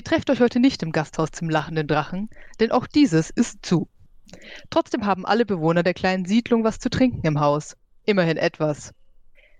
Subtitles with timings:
[0.00, 3.86] Ihr trefft euch heute nicht im Gasthaus zum lachenden Drachen, denn auch dieses ist zu.
[4.70, 7.76] Trotzdem haben alle Bewohner der kleinen Siedlung was zu trinken im Haus.
[8.06, 8.94] Immerhin etwas.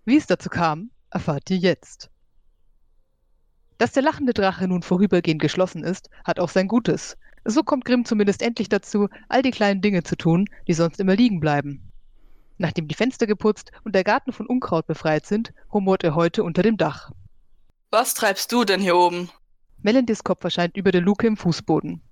[0.06, 2.08] Wie es dazu kam, erfahrt ihr jetzt.
[3.76, 7.18] Dass der lachende Drache nun vorübergehend geschlossen ist, hat auch sein Gutes.
[7.44, 11.16] So kommt Grimm zumindest endlich dazu, all die kleinen Dinge zu tun, die sonst immer
[11.16, 11.92] liegen bleiben.
[12.56, 16.62] Nachdem die Fenster geputzt und der Garten von Unkraut befreit sind, rumort er heute unter
[16.62, 17.10] dem Dach.
[17.90, 19.28] Was treibst du denn hier oben?
[19.82, 22.02] Melendis Kopf erscheint über der Luke im Fußboden.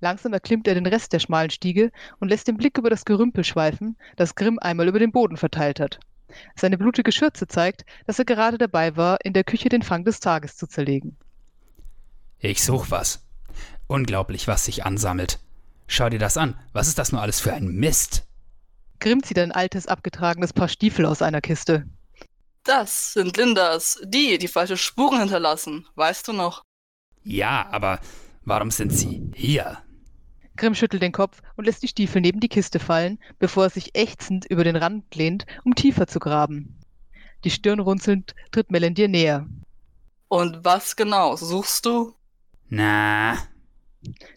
[0.00, 3.44] Langsam erklimmt er den Rest der schmalen Stiege und lässt den Blick über das Gerümpel
[3.44, 5.98] schweifen, das Grimm einmal über den Boden verteilt hat.
[6.54, 10.20] Seine blutige Schürze zeigt, dass er gerade dabei war, in der Küche den Fang des
[10.20, 11.16] Tages zu zerlegen.
[12.38, 13.26] Ich such was.
[13.86, 15.38] Unglaublich, was sich ansammelt.
[15.86, 16.58] Schau dir das an.
[16.72, 18.26] Was ist das nur alles für ein Mist?
[18.98, 21.86] Grimm zieht ein altes, abgetragenes Paar Stiefel aus einer Kiste.
[22.64, 25.86] Das sind Lindas, die, die falsche Spuren hinterlassen.
[25.94, 26.62] Weißt du noch?
[27.26, 27.98] Ja, aber
[28.44, 29.78] warum sind sie hier?
[30.56, 33.94] Grimm schüttelt den Kopf und lässt die Stiefel neben die Kiste fallen, bevor er sich
[33.94, 36.78] ächzend über den Rand lehnt, um tiefer zu graben.
[37.44, 39.46] Die Stirn runzelnd tritt Melendir näher.
[40.28, 42.14] Und was genau suchst du?
[42.68, 43.36] Na,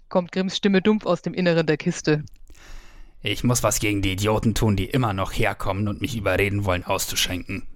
[0.10, 2.24] Kommt Grimms Stimme dumpf aus dem Inneren der Kiste.
[3.22, 6.84] ich muss was gegen die Idioten tun, die immer noch herkommen und mich überreden wollen,
[6.84, 7.68] auszuschenken.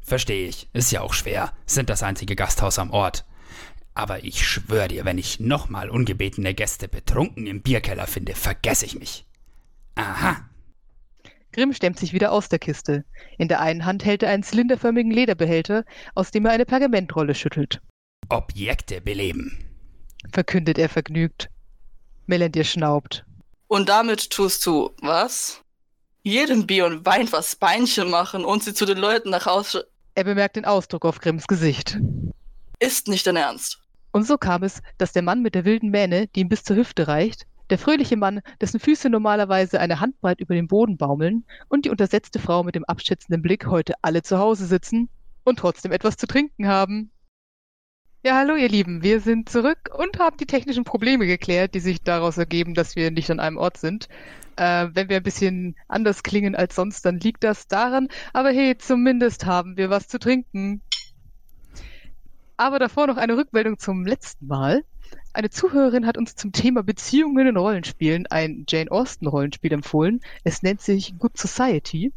[0.00, 3.24] Verstehe ich, ist ja auch schwer, sind das einzige Gasthaus am Ort.
[3.98, 8.96] Aber ich schwöre dir, wenn ich nochmal ungebetene Gäste betrunken im Bierkeller finde, vergesse ich
[8.96, 9.26] mich.
[9.96, 10.48] Aha,
[11.52, 13.04] Grimm stemmt sich wieder aus der Kiste.
[13.38, 17.80] In der einen Hand hält er einen zylinderförmigen Lederbehälter, aus dem er eine Pergamentrolle schüttelt.
[18.28, 19.64] Objekte beleben.
[20.30, 21.48] Verkündet er vergnügt.
[22.26, 23.24] Melendir schnaubt.
[23.66, 25.60] Und damit tust du was?
[26.22, 29.88] Jedem Bier und Wein was Beinchen machen und sie zu den Leuten nach Hause.
[30.14, 31.98] Er bemerkt den Ausdruck auf Grimms Gesicht.
[32.78, 33.80] Ist nicht dein Ernst.
[34.12, 36.76] Und so kam es, dass der Mann mit der wilden Mähne, die ihm bis zur
[36.76, 41.84] Hüfte reicht, der fröhliche Mann, dessen Füße normalerweise eine Handbreit über den Boden baumeln, und
[41.84, 45.08] die untersetzte Frau mit dem abschätzenden Blick heute alle zu Hause sitzen
[45.44, 47.10] und trotzdem etwas zu trinken haben.
[48.24, 52.02] Ja, hallo ihr Lieben, wir sind zurück und haben die technischen Probleme geklärt, die sich
[52.02, 54.08] daraus ergeben, dass wir nicht an einem Ort sind.
[54.56, 58.76] Äh, wenn wir ein bisschen anders klingen als sonst, dann liegt das daran, aber hey,
[58.76, 60.82] zumindest haben wir was zu trinken.
[62.58, 64.82] Aber davor noch eine Rückmeldung zum letzten Mal.
[65.32, 70.20] Eine Zuhörerin hat uns zum Thema Beziehungen in Rollenspielen ein Jane Austen Rollenspiel empfohlen.
[70.42, 72.12] Es nennt sich Good Society.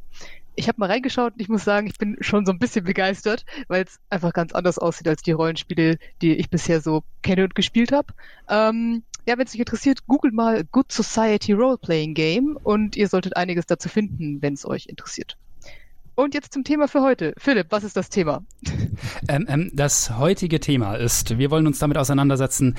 [0.55, 3.45] Ich habe mal reingeschaut und ich muss sagen, ich bin schon so ein bisschen begeistert,
[3.67, 7.53] weil es einfach ganz anders aussieht als die Rollenspiele, die ich bisher so kenne und
[7.53, 8.11] gespielt habe.
[8.49, 13.37] Ähm, ja, wenn es euch interessiert, googelt mal Good Society Roleplaying Game und ihr solltet
[13.37, 15.37] einiges dazu finden, wenn es euch interessiert.
[16.21, 17.33] Und jetzt zum Thema für heute.
[17.37, 18.43] Philipp, was ist das Thema?
[19.27, 22.75] Ähm, ähm, das heutige Thema ist, wir wollen uns damit auseinandersetzen,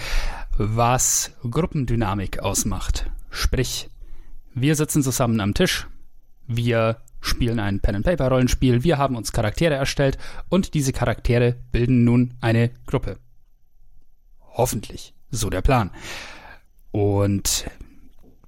[0.57, 3.11] was Gruppendynamik ausmacht.
[3.31, 3.91] Sprich,
[4.55, 5.89] wir sitzen zusammen am Tisch,
[6.47, 12.71] wir spielen ein Pen-and-Paper-Rollenspiel, wir haben uns Charaktere erstellt und diese Charaktere bilden nun eine
[12.87, 13.19] Gruppe.
[14.41, 15.91] Hoffentlich, so der Plan.
[16.93, 17.67] Und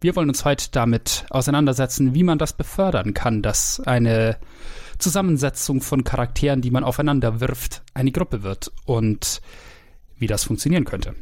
[0.00, 4.36] wir wollen uns heute damit auseinandersetzen, wie man das befördern kann, dass eine
[4.98, 9.40] Zusammensetzung von Charakteren, die man aufeinander wirft, eine Gruppe wird und
[10.16, 11.14] wie das funktionieren könnte.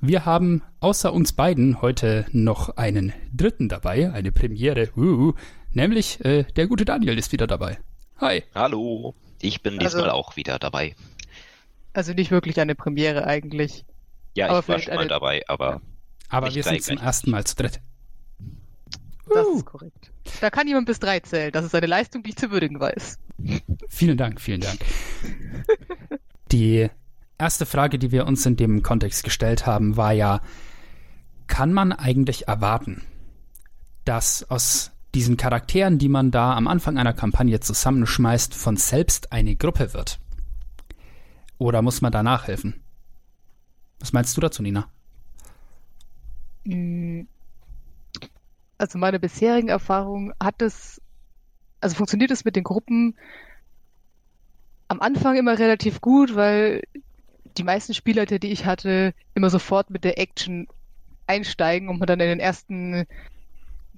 [0.00, 5.32] Wir haben außer uns beiden heute noch einen dritten dabei, eine Premiere, uh,
[5.72, 7.78] nämlich äh, der gute Daniel ist wieder dabei.
[8.18, 8.44] Hi.
[8.54, 10.94] Hallo, ich bin Also- diesmal auch wieder dabei.
[11.92, 13.86] Also nicht wirklich eine Premiere eigentlich.
[14.34, 15.80] Ja, Aber ich war schon mal eine- dabei, aber
[16.28, 17.80] Aber wir sind zum ersten Mal zu dritt.
[19.34, 19.56] Das Uh.
[19.56, 20.12] ist korrekt.
[20.40, 21.52] Da kann jemand bis drei zählen.
[21.52, 23.18] Das ist eine Leistung, die ich zu würdigen weiß.
[23.88, 24.80] Vielen Dank, vielen Dank.
[26.52, 26.88] Die
[27.38, 30.40] erste Frage, die wir uns in dem Kontext gestellt haben, war ja,
[31.46, 33.02] kann man eigentlich erwarten,
[34.04, 39.56] dass aus diesen Charakteren, die man da am Anfang einer Kampagne zusammenschmeißt, von selbst eine
[39.56, 40.18] Gruppe wird?
[41.58, 42.82] Oder muss man da nachhelfen?
[43.98, 44.88] Was meinst du dazu, Nina?
[48.78, 51.00] Also meine bisherigen Erfahrungen hat es,
[51.80, 53.16] also funktioniert es mit den Gruppen
[54.88, 56.82] am Anfang immer relativ gut, weil
[57.56, 60.68] die meisten Spielleiter, die ich hatte, immer sofort mit der Action
[61.26, 63.06] einsteigen und man dann in den ersten,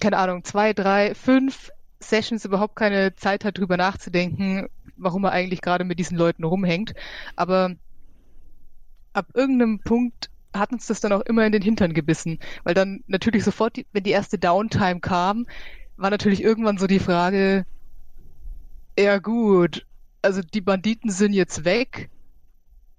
[0.01, 1.71] keine Ahnung, zwei, drei, fünf
[2.01, 6.95] Sessions überhaupt keine Zeit hat, drüber nachzudenken, warum er eigentlich gerade mit diesen Leuten rumhängt.
[7.37, 7.75] Aber
[9.13, 13.03] ab irgendeinem Punkt hat uns das dann auch immer in den Hintern gebissen, weil dann
[13.07, 15.47] natürlich sofort, die, wenn die erste Downtime kam,
[15.97, 17.67] war natürlich irgendwann so die Frage,
[18.99, 19.87] ja gut,
[20.23, 22.11] also die Banditen sind jetzt weg,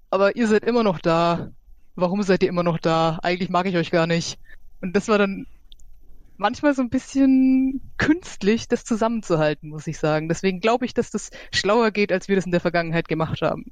[0.09, 1.51] aber ihr seid immer noch da.
[1.95, 3.19] Warum seid ihr immer noch da?
[3.21, 4.39] Eigentlich mag ich euch gar nicht.
[4.81, 5.45] Und das war dann
[6.37, 10.29] manchmal so ein bisschen künstlich, das zusammenzuhalten, muss ich sagen.
[10.29, 13.65] Deswegen glaube ich, dass das schlauer geht, als wir das in der Vergangenheit gemacht haben.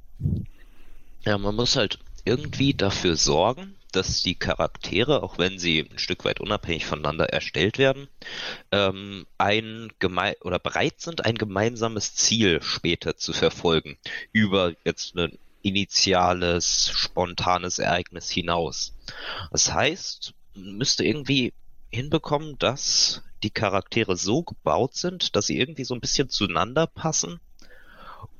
[1.22, 6.24] Ja, man muss halt irgendwie dafür sorgen, dass die Charaktere, auch wenn sie ein Stück
[6.24, 8.08] weit unabhängig voneinander erstellt werden,
[8.70, 13.98] ähm, ein geme oder bereit sind, ein gemeinsames Ziel später zu verfolgen
[14.32, 18.94] über jetzt ein initiales, spontanes Ereignis hinaus.
[19.50, 21.52] Das heißt, man müsste irgendwie
[21.90, 27.40] hinbekommen, dass die Charaktere so gebaut sind, dass sie irgendwie so ein bisschen zueinander passen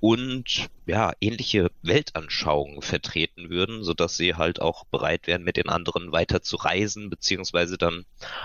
[0.00, 6.12] und ja, ähnliche Weltanschauungen vertreten würden, sodass sie halt auch bereit wären, mit den anderen
[6.12, 8.04] weiter zu reisen, beziehungsweise dann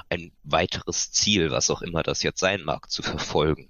[0.09, 3.69] ein weiteres Ziel, was auch immer das jetzt sein mag, zu verfolgen.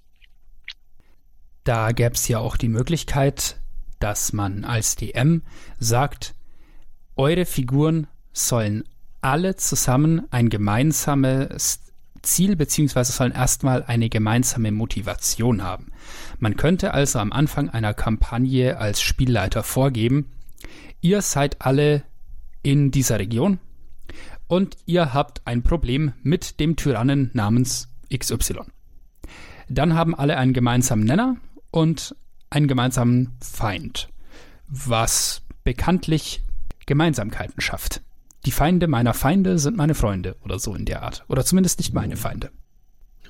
[1.63, 3.57] Da gäbe es ja auch die Möglichkeit,
[3.99, 5.43] dass man als DM
[5.79, 6.35] sagt,
[7.15, 8.83] eure Figuren sollen
[9.21, 11.82] alle zusammen ein gemeinsames
[12.23, 15.91] Ziel beziehungsweise sollen erstmal eine gemeinsame Motivation haben.
[16.39, 20.31] Man könnte also am Anfang einer Kampagne als Spielleiter vorgeben,
[21.01, 22.03] ihr seid alle
[22.63, 23.59] in dieser Region
[24.47, 28.61] und ihr habt ein Problem mit dem Tyrannen namens XY.
[29.69, 31.37] Dann haben alle einen gemeinsamen Nenner
[31.71, 32.15] und
[32.49, 34.09] einen gemeinsamen Feind,
[34.67, 36.41] was bekanntlich
[36.85, 38.01] Gemeinsamkeiten schafft
[38.45, 41.23] die Feinde meiner Feinde sind meine Freunde oder so in der Art.
[41.27, 42.51] Oder zumindest nicht meine Feinde.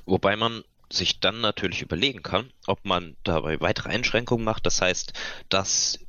[0.06, 4.66] Wobei man sich dann natürlich überlegen kann, ob man dabei weitere Einschränkungen macht.
[4.66, 5.14] Das heißt,
[5.50, 6.00] dass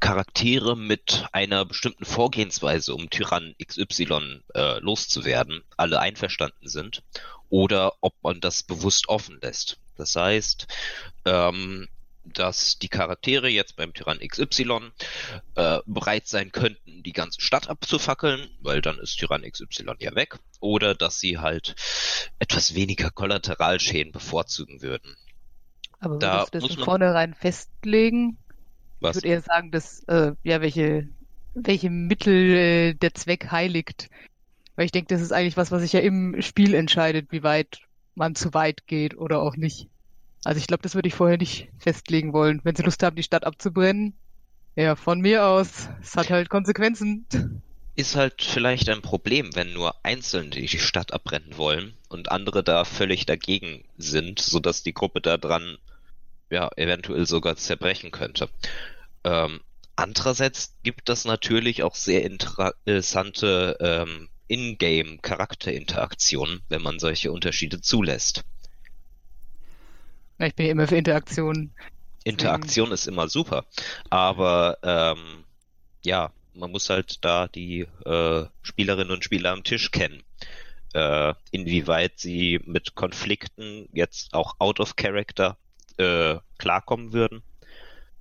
[0.00, 7.02] Charaktere mit einer bestimmten Vorgehensweise, um Tyrann XY äh, loszuwerden, alle einverstanden sind,
[7.48, 9.78] oder ob man das bewusst offen lässt.
[9.96, 10.68] Das heißt,
[11.24, 11.88] ähm,
[12.32, 14.90] dass die Charaktere jetzt beim Tyrann XY
[15.54, 20.38] äh, bereit sein könnten, die ganze Stadt abzufackeln, weil dann ist Tyrann XY ja weg,
[20.60, 21.74] oder dass sie halt
[22.38, 25.16] etwas weniger Kollateralschäden bevorzugen würden.
[26.00, 28.38] Aber da würdest du das von vornherein festlegen?
[29.00, 29.16] Was?
[29.16, 31.08] Ich würde eher sagen, dass, äh, ja, welche,
[31.54, 34.10] welche Mittel äh, der Zweck heiligt.
[34.76, 37.80] Weil ich denke, das ist eigentlich was, was sich ja im Spiel entscheidet, wie weit
[38.14, 39.88] man zu weit geht oder auch nicht.
[40.48, 42.62] Also ich glaube, das würde ich vorher nicht festlegen wollen.
[42.64, 44.14] Wenn sie Lust haben, die Stadt abzubrennen,
[44.76, 45.90] ja, von mir aus.
[46.00, 47.26] Es hat halt Konsequenzen.
[47.96, 52.86] Ist halt vielleicht ein Problem, wenn nur Einzelne die Stadt abbrennen wollen und andere da
[52.86, 55.76] völlig dagegen sind, sodass die Gruppe da dran
[56.48, 58.48] ja eventuell sogar zerbrechen könnte.
[59.24, 59.60] Ähm,
[59.96, 68.44] andererseits gibt das natürlich auch sehr interessante ähm, Ingame-Charakterinteraktionen, wenn man solche Unterschiede zulässt.
[70.38, 71.72] Ich bin ja immer für Interaktion.
[72.24, 73.64] Interaktion ist immer super.
[74.10, 75.44] Aber ähm,
[76.04, 80.22] ja, man muss halt da die äh, Spielerinnen und Spieler am Tisch kennen.
[80.94, 85.56] Äh, inwieweit sie mit Konflikten jetzt auch out of character
[85.98, 87.42] äh, klarkommen würden.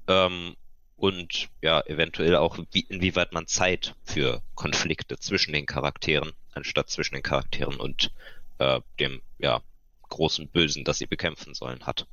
[0.08, 0.56] Ähm,
[0.96, 7.16] und ja, eventuell auch, wie, inwieweit man Zeit für Konflikte zwischen den Charakteren, anstatt zwischen
[7.16, 8.12] den Charakteren und
[8.58, 9.62] äh, dem ja,
[10.10, 12.08] großen Bösen, das sie bekämpfen sollen, hat.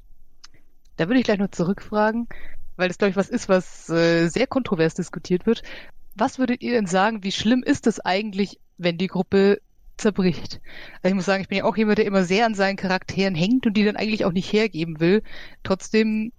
[0.96, 2.28] Da würde ich gleich noch zurückfragen,
[2.76, 5.62] weil das, glaube ich, was ist, was äh, sehr kontrovers diskutiert wird.
[6.14, 9.60] Was würdet ihr denn sagen, wie schlimm ist es eigentlich, wenn die Gruppe
[9.96, 10.60] zerbricht?
[11.02, 13.34] Also ich muss sagen, ich bin ja auch jemand, der immer sehr an seinen Charakteren
[13.34, 15.22] hängt und die dann eigentlich auch nicht hergeben will.
[15.64, 16.32] Trotzdem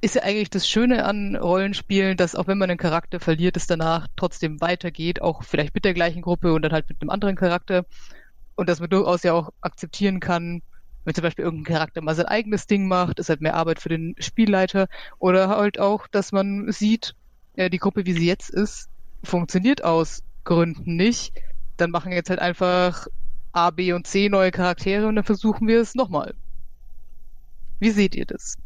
[0.00, 3.66] ist ja eigentlich das Schöne an Rollenspielen, dass auch wenn man einen Charakter verliert, es
[3.66, 7.34] danach trotzdem weitergeht, auch vielleicht mit der gleichen Gruppe und dann halt mit einem anderen
[7.34, 7.86] Charakter.
[8.54, 10.62] Und dass man durchaus ja auch akzeptieren kann,
[11.06, 13.88] wenn zum Beispiel irgendein Charakter mal sein eigenes Ding macht, ist halt mehr Arbeit für
[13.88, 14.88] den Spielleiter.
[15.20, 17.14] Oder halt auch, dass man sieht,
[17.54, 18.88] ja, die Gruppe, wie sie jetzt ist,
[19.22, 21.32] funktioniert aus Gründen nicht.
[21.76, 23.06] Dann machen jetzt halt einfach
[23.52, 26.34] A, B und C neue Charaktere und dann versuchen wir es nochmal.
[27.78, 28.56] Wie seht ihr das?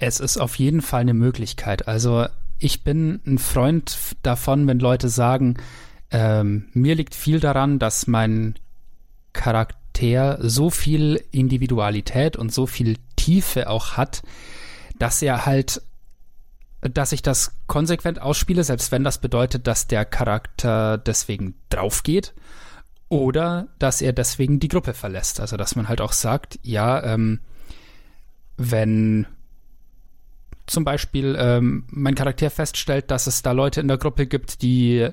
[0.00, 1.86] Es ist auf jeden Fall eine Möglichkeit.
[1.86, 2.26] Also
[2.58, 5.58] ich bin ein Freund davon, wenn Leute sagen,
[6.10, 8.56] ähm, mir liegt viel daran, dass mein
[9.32, 14.22] Charakter Charakter so viel Individualität und so viel Tiefe auch hat,
[14.98, 15.82] dass er halt,
[16.80, 22.32] dass ich das konsequent ausspiele, selbst wenn das bedeutet, dass der Charakter deswegen draufgeht
[23.08, 25.40] oder dass er deswegen die Gruppe verlässt.
[25.40, 27.40] Also dass man halt auch sagt, ja, ähm,
[28.56, 29.26] wenn
[30.66, 35.08] zum Beispiel ähm, mein Charakter feststellt, dass es da Leute in der Gruppe gibt, die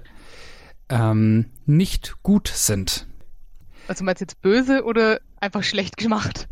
[0.90, 3.07] ähm, nicht gut sind,
[3.88, 6.48] also meinst du jetzt böse oder einfach schlecht gemacht?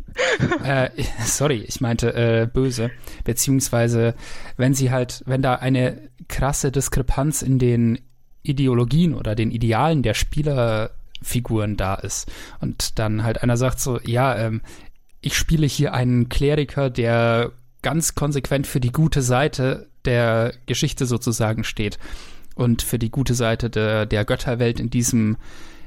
[0.64, 0.90] äh,
[1.24, 2.90] sorry, ich meinte äh, böse.
[3.24, 4.14] Beziehungsweise,
[4.56, 7.98] wenn sie halt, wenn da eine krasse Diskrepanz in den
[8.42, 14.36] Ideologien oder den Idealen der Spielerfiguren da ist und dann halt einer sagt so, ja,
[14.36, 14.62] ähm,
[15.20, 17.52] ich spiele hier einen Kleriker, der
[17.82, 21.98] ganz konsequent für die gute Seite der Geschichte sozusagen steht
[22.54, 25.36] und für die gute Seite der, der Götterwelt in diesem,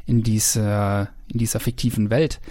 [0.09, 2.41] in dieser, in dieser fiktiven Welt.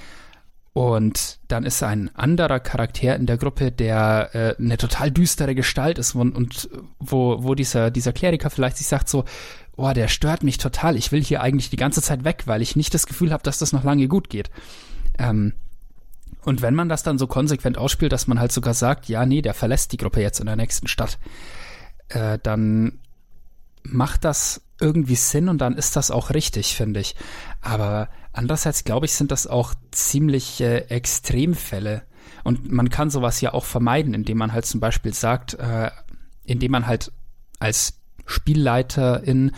[0.73, 5.99] Und dann ist ein anderer Charakter in der Gruppe, der äh, eine total düstere Gestalt
[5.99, 9.25] ist und, und wo, wo dieser, dieser Kleriker vielleicht sich sagt so,
[9.77, 12.77] oh, der stört mich total, ich will hier eigentlich die ganze Zeit weg, weil ich
[12.77, 14.51] nicht das Gefühl habe, dass das noch lange gut geht.
[15.19, 15.53] Ähm,
[16.45, 19.43] und wenn man das dann so konsequent ausspielt, dass man halt sogar sagt, ja, nee,
[19.43, 21.19] der verlässt die Gruppe jetzt in der nächsten Stadt,
[22.09, 23.01] äh, dann
[23.83, 27.17] macht das irgendwie Sinn und dann ist das auch richtig, finde ich.
[27.61, 32.03] Aber andererseits, glaube ich, sind das auch ziemlich äh, Extremfälle.
[32.45, 35.91] Und man kann sowas ja auch vermeiden, indem man halt zum Beispiel sagt, äh,
[36.45, 37.13] indem man halt
[37.59, 39.53] als Spielleiterin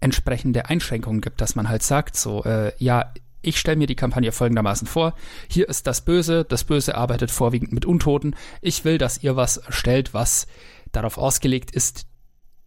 [0.00, 3.12] entsprechende Einschränkungen gibt, dass man halt sagt, so, äh, ja,
[3.42, 5.14] ich stelle mir die Kampagne folgendermaßen vor.
[5.48, 6.44] Hier ist das Böse.
[6.44, 8.34] Das Böse arbeitet vorwiegend mit Untoten.
[8.60, 10.46] Ich will, dass ihr was erstellt, was
[10.92, 12.06] darauf ausgelegt ist,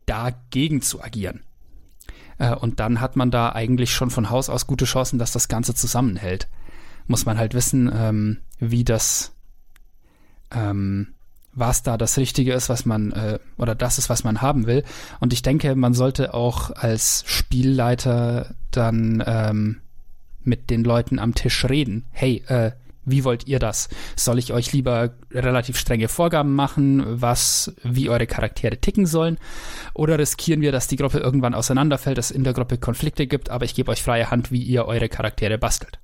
[0.09, 1.41] dagegen zu agieren.
[2.39, 5.47] Äh, und dann hat man da eigentlich schon von Haus aus gute Chancen, dass das
[5.47, 6.47] Ganze zusammenhält.
[7.07, 9.31] Muss man halt wissen, ähm, wie das,
[10.51, 11.13] ähm,
[11.53, 14.83] was da das Richtige ist, was man, äh, oder das ist, was man haben will.
[15.19, 19.81] Und ich denke, man sollte auch als Spielleiter dann ähm,
[20.43, 22.05] mit den Leuten am Tisch reden.
[22.11, 22.71] Hey, äh,
[23.11, 23.89] wie wollt ihr das?
[24.15, 29.37] Soll ich euch lieber relativ strenge Vorgaben machen, was, wie eure Charaktere ticken sollen?
[29.93, 33.49] Oder riskieren wir, dass die Gruppe irgendwann auseinanderfällt, dass es in der Gruppe Konflikte gibt,
[33.49, 35.99] aber ich gebe euch freie Hand, wie ihr eure Charaktere bastelt?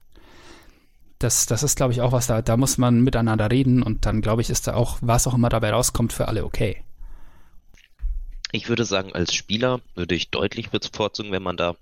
[1.19, 4.21] Das, das ist, glaube ich, auch was da, da muss man miteinander reden und dann,
[4.21, 6.83] glaube ich, ist da auch, was auch immer dabei rauskommt, für alle okay.
[8.51, 11.75] Ich würde sagen, als Spieler würde ich deutlich bevorzugen, wenn man da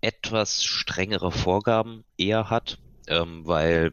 [0.00, 3.92] etwas strengere Vorgaben eher hat, ähm, weil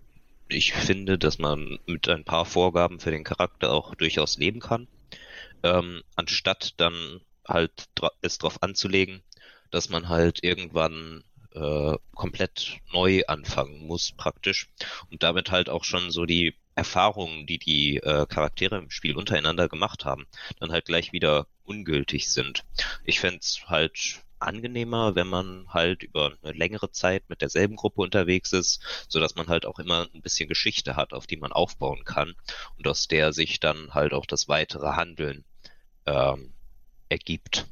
[0.49, 4.87] ich finde, dass man mit ein paar Vorgaben für den Charakter auch durchaus leben kann,
[5.63, 7.89] ähm, anstatt dann halt
[8.21, 9.21] es darauf anzulegen,
[9.71, 14.69] dass man halt irgendwann äh, komplett neu anfangen muss praktisch
[15.09, 19.67] und damit halt auch schon so die Erfahrungen, die die äh, Charaktere im Spiel untereinander
[19.67, 20.27] gemacht haben,
[20.59, 22.63] dann halt gleich wieder ungültig sind.
[23.03, 28.53] Ich fände halt angenehmer, wenn man halt über eine längere Zeit mit derselben Gruppe unterwegs
[28.53, 32.03] ist, so dass man halt auch immer ein bisschen Geschichte hat, auf die man aufbauen
[32.05, 32.35] kann
[32.77, 35.43] und aus der sich dann halt auch das weitere Handeln
[36.05, 36.53] ähm,
[37.09, 37.67] ergibt.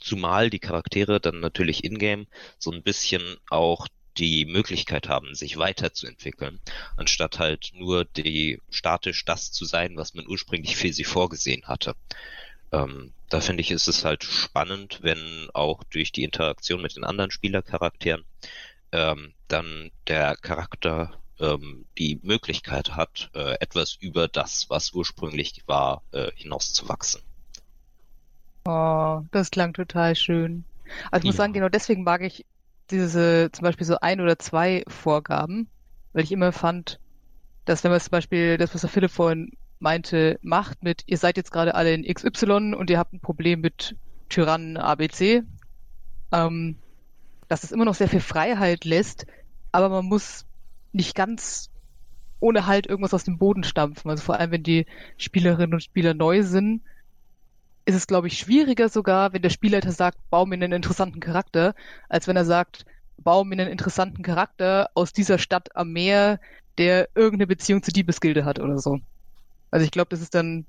[0.00, 2.26] Zumal die Charaktere dann natürlich in-game
[2.58, 3.86] so ein bisschen auch
[4.16, 6.60] die Möglichkeit haben, sich weiterzuentwickeln,
[6.96, 11.94] anstatt halt nur die statisch das zu sein, was man ursprünglich für sie vorgesehen hatte.
[12.74, 17.04] Ähm, da finde ich, ist es halt spannend, wenn auch durch die Interaktion mit den
[17.04, 18.24] anderen Spielercharakteren
[18.92, 26.02] ähm, dann der Charakter ähm, die Möglichkeit hat, äh, etwas über das, was ursprünglich war,
[26.12, 27.22] äh, hinauszuwachsen.
[28.66, 30.64] Oh, das klang total schön.
[31.10, 31.44] Also ich muss Ja.
[31.44, 32.46] sagen, genau deswegen mag ich
[32.90, 35.70] diese zum Beispiel so ein oder zwei Vorgaben,
[36.12, 37.00] weil ich immer fand,
[37.66, 41.36] dass wenn man zum Beispiel das, was der Philipp vorhin meinte, macht mit, ihr seid
[41.36, 43.96] jetzt gerade alle in XY und ihr habt ein Problem mit
[44.28, 45.42] Tyrannen ABC,
[46.32, 46.76] ähm,
[47.48, 49.26] dass es immer noch sehr viel Freiheit lässt,
[49.72, 50.46] aber man muss
[50.92, 51.70] nicht ganz
[52.40, 54.10] ohne Halt irgendwas aus dem Boden stampfen.
[54.10, 56.82] Also vor allem, wenn die Spielerinnen und Spieler neu sind,
[57.86, 61.74] ist es, glaube ich, schwieriger sogar, wenn der Spielleiter sagt, bau mir einen interessanten Charakter,
[62.08, 62.86] als wenn er sagt,
[63.18, 66.40] bau mir einen interessanten Charakter aus dieser Stadt am Meer,
[66.78, 69.00] der irgendeine Beziehung zur Diebesgilde hat oder so.
[69.74, 70.66] Also ich glaube, das ist dann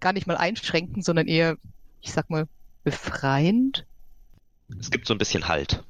[0.00, 1.58] gar nicht mal einschränkend, sondern eher,
[2.00, 2.48] ich sag mal,
[2.82, 3.84] befreiend.
[4.80, 5.84] Es gibt so ein bisschen Halt.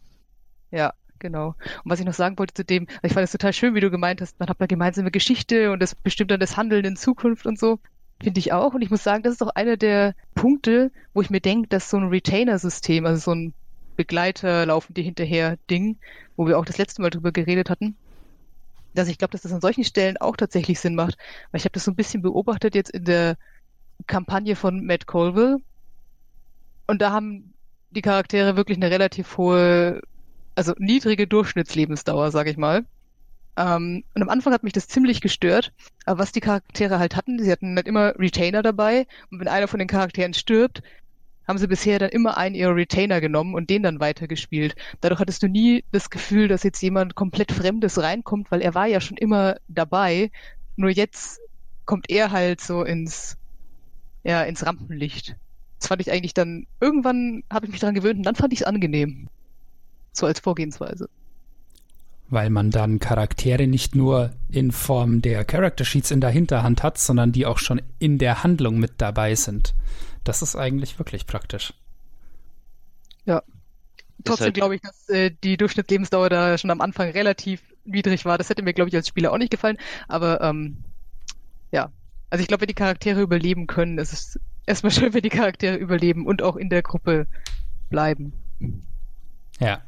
[0.73, 1.55] Ja, genau.
[1.85, 3.93] Und was ich noch sagen wollte zu dem, ich fand es total schön, wie du
[3.93, 7.47] gemeint hast, man hat eine gemeinsame Geschichte und das bestimmt dann das Handeln in Zukunft
[7.47, 7.79] und so.
[8.21, 8.75] Finde ich auch.
[8.75, 11.91] Und ich muss sagen, das ist auch einer der Punkte, wo ich mir denke, dass
[11.91, 13.55] so ein Retainer-System, also so ein
[13.95, 15.97] Begleiter laufen dir hinterher Ding,
[16.37, 17.97] wo wir auch das letzte Mal drüber geredet hatten,
[18.99, 21.17] dass ich glaube, dass das an solchen Stellen auch tatsächlich Sinn macht.
[21.51, 23.37] Weil ich habe das so ein bisschen beobachtet jetzt in der
[24.07, 25.59] Kampagne von Matt Colville.
[26.87, 27.55] Und da haben
[27.91, 30.01] die Charaktere wirklich eine relativ hohe,
[30.55, 32.85] also niedrige Durchschnittslebensdauer, sage ich mal.
[33.57, 35.73] Ähm, und am Anfang hat mich das ziemlich gestört.
[36.05, 39.07] Aber was die Charaktere halt hatten, sie hatten halt immer Retainer dabei.
[39.31, 40.83] Und wenn einer von den Charakteren stirbt,
[41.49, 44.77] haben sie bisher dann immer einen ihrer Retainer genommen und den dann weitergespielt.
[45.01, 48.87] Dadurch hattest du nie das Gefühl, dass jetzt jemand komplett Fremdes reinkommt, weil er war
[48.87, 50.31] ja schon immer dabei.
[50.77, 51.41] Nur jetzt
[51.87, 53.39] kommt er halt so ins,
[54.25, 55.37] ja, ins Rampenlicht.
[55.79, 58.61] Das fand ich eigentlich dann, irgendwann habe ich mich daran gewöhnt und dann fand ich
[58.61, 59.29] es angenehm.
[60.13, 61.09] So als Vorgehensweise.
[62.29, 66.99] Weil man dann Charaktere nicht nur in Form der Character Sheets in der Hinterhand hat,
[66.99, 69.73] sondern die auch schon in der Handlung mit dabei sind.
[70.29, 71.73] Das ist eigentlich wirklich praktisch.
[73.25, 73.43] Ja.
[74.25, 78.37] Trotzdem halt- glaube ich, dass äh, die Durchschnittslebensdauer da schon am Anfang relativ niedrig war.
[78.37, 79.79] Das hätte mir, glaube ich, als Spieler auch nicht gefallen.
[80.07, 80.85] Aber ähm,
[81.73, 81.91] ja.
[82.29, 85.77] Also ich glaube, wenn die Charaktere überleben können, ist es erstmal schön, wenn die Charaktere
[85.77, 87.27] überleben und auch in der Gruppe
[87.89, 88.35] bleiben.
[89.61, 89.81] Ja.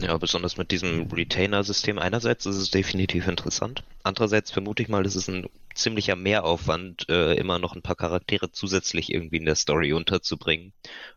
[0.00, 3.82] Ja, besonders mit diesem Retainer-System einerseits ist es definitiv interessant.
[4.04, 8.52] Andererseits vermute ich mal, es ist ein ziemlicher Mehraufwand, äh, immer noch ein paar Charaktere
[8.52, 10.72] zusätzlich irgendwie in der Story unterzubringen,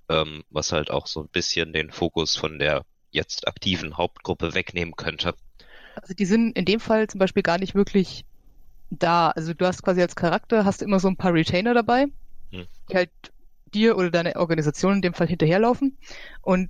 [0.09, 4.95] ähm, was halt auch so ein bisschen den Fokus von der jetzt aktiven Hauptgruppe wegnehmen
[4.95, 5.35] könnte.
[6.01, 8.25] Also die sind in dem Fall zum Beispiel gar nicht wirklich
[8.89, 9.31] da.
[9.31, 12.07] Also du hast quasi als Charakter hast du immer so ein paar Retainer dabei,
[12.51, 12.65] Hm.
[12.89, 13.11] die halt
[13.73, 15.97] dir oder deiner Organisation in dem Fall hinterherlaufen.
[16.41, 16.69] Und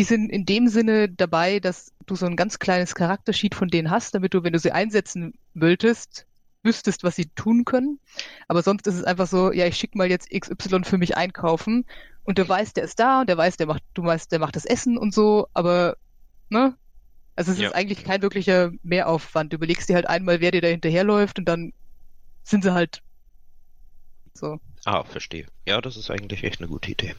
[0.00, 3.90] die sind in dem Sinne dabei, dass du so ein ganz kleines Charaktersheet von denen
[3.90, 6.26] hast, damit du, wenn du sie einsetzen wolltest,
[6.62, 8.00] wüsstest, was sie tun können.
[8.48, 11.84] Aber sonst ist es einfach so, ja, ich schicke mal jetzt XY für mich einkaufen
[12.22, 14.56] und der weiß, der ist da und der weiß, der macht, du weißt, der macht
[14.56, 15.98] das Essen und so, aber,
[16.48, 16.74] ne?
[17.36, 17.68] Also es Ja.
[17.68, 19.52] ist eigentlich kein wirklicher Mehraufwand.
[19.52, 21.74] Du überlegst dir halt einmal, wer dir da hinterherläuft und dann
[22.42, 23.02] sind sie halt
[24.32, 24.60] so.
[24.86, 25.44] Ah, verstehe.
[25.66, 27.14] Ja, das ist eigentlich echt eine gute Idee.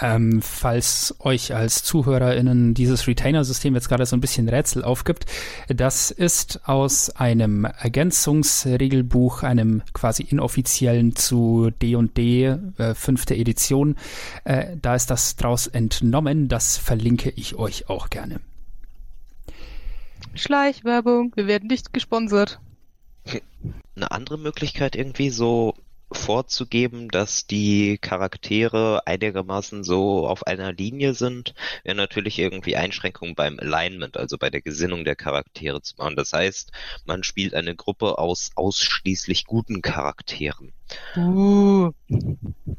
[0.00, 5.26] Ähm, falls euch als ZuhörerInnen dieses Retainer-System jetzt gerade so ein bisschen Rätsel aufgibt,
[5.68, 13.96] das ist aus einem Ergänzungsregelbuch, einem quasi inoffiziellen zu D&D, äh, fünfte Edition.
[14.44, 18.40] Äh, da ist das draus entnommen, das verlinke ich euch auch gerne.
[20.34, 22.58] Schleichwerbung, wir werden nicht gesponsert.
[23.96, 25.74] Eine andere Möglichkeit irgendwie so
[26.16, 33.58] vorzugeben, dass die Charaktere einigermaßen so auf einer Linie sind, wäre natürlich irgendwie Einschränkungen beim
[33.58, 36.16] Alignment, also bei der Gesinnung der Charaktere zu machen.
[36.16, 36.72] Das heißt,
[37.04, 40.72] man spielt eine Gruppe aus ausschließlich guten Charakteren.
[41.16, 41.92] Uh,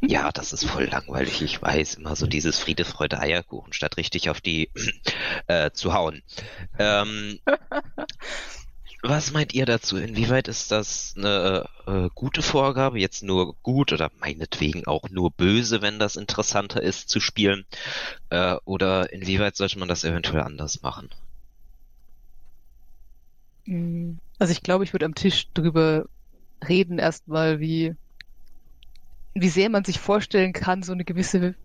[0.02, 1.96] Ja, das ist voll langweilig, ich weiß.
[1.96, 4.70] Immer so dieses Friede, Freude, Eierkuchen, statt richtig auf die
[5.48, 6.24] äh, zu hauen.
[6.80, 7.40] Ähm,
[9.08, 9.98] was meint ihr dazu?
[9.98, 13.00] Inwieweit ist das eine äh, gute Vorgabe?
[13.00, 17.66] Jetzt nur gut oder meinetwegen auch nur böse, wenn das interessanter ist zu spielen?
[18.30, 21.10] Äh, oder inwieweit sollte man das eventuell anders machen?
[23.66, 24.14] mm.
[24.40, 26.06] also ich glaube, ich würde am Tisch drüber
[26.68, 27.96] reden erstmal, wie,
[29.34, 31.56] wie sehr man sich vorstellen kann, so eine gewisse,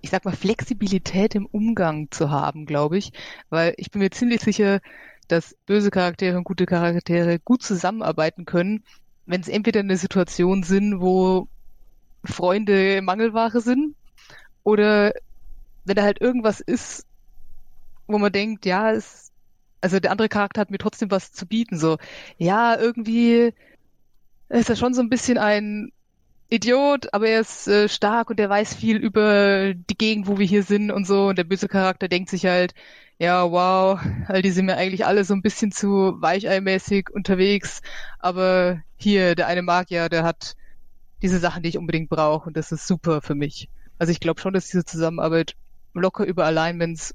[0.00, 3.12] ich sag mal, Flexibilität im Umgang zu haben, glaube ich.
[3.50, 4.80] Weil ich bin mir ziemlich sicher,
[5.28, 8.84] dass böse Charaktere und gute Charaktere gut zusammenarbeiten können,
[9.26, 11.48] wenn es entweder eine Situation sind, wo
[12.24, 13.94] Freunde Mangelware sind
[14.62, 15.12] oder
[15.84, 17.06] wenn da halt irgendwas ist,
[18.06, 19.32] wo man denkt, ja, es,
[19.80, 21.98] also der andere Charakter hat mir trotzdem was zu bieten, so,
[22.38, 23.52] ja, irgendwie
[24.48, 25.92] ist er schon so ein bisschen ein
[26.50, 30.46] Idiot, aber er ist äh, stark und er weiß viel über die Gegend, wo wir
[30.46, 31.28] hier sind und so.
[31.28, 32.74] Und der böse Charakter denkt sich halt,
[33.18, 37.80] ja, wow, all die sind mir eigentlich alle so ein bisschen zu weicheimäßig unterwegs.
[38.18, 40.56] Aber hier, der eine Magier, der hat
[41.22, 43.68] diese Sachen, die ich unbedingt brauche und das ist super für mich.
[43.98, 45.54] Also ich glaube schon, dass diese Zusammenarbeit
[45.94, 47.14] locker über Alignments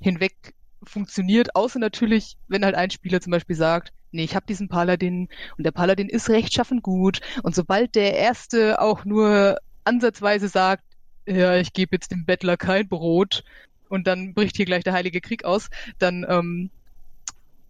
[0.00, 4.68] hinweg funktioniert, außer natürlich, wenn halt ein Spieler zum Beispiel sagt, nee, ich habe diesen
[4.68, 10.84] Paladin und der Paladin ist rechtschaffen gut und sobald der Erste auch nur ansatzweise sagt,
[11.26, 13.42] ja, ich gebe jetzt dem Bettler kein Brot
[13.88, 15.68] und dann bricht hier gleich der Heilige Krieg aus,
[15.98, 16.70] dann ähm,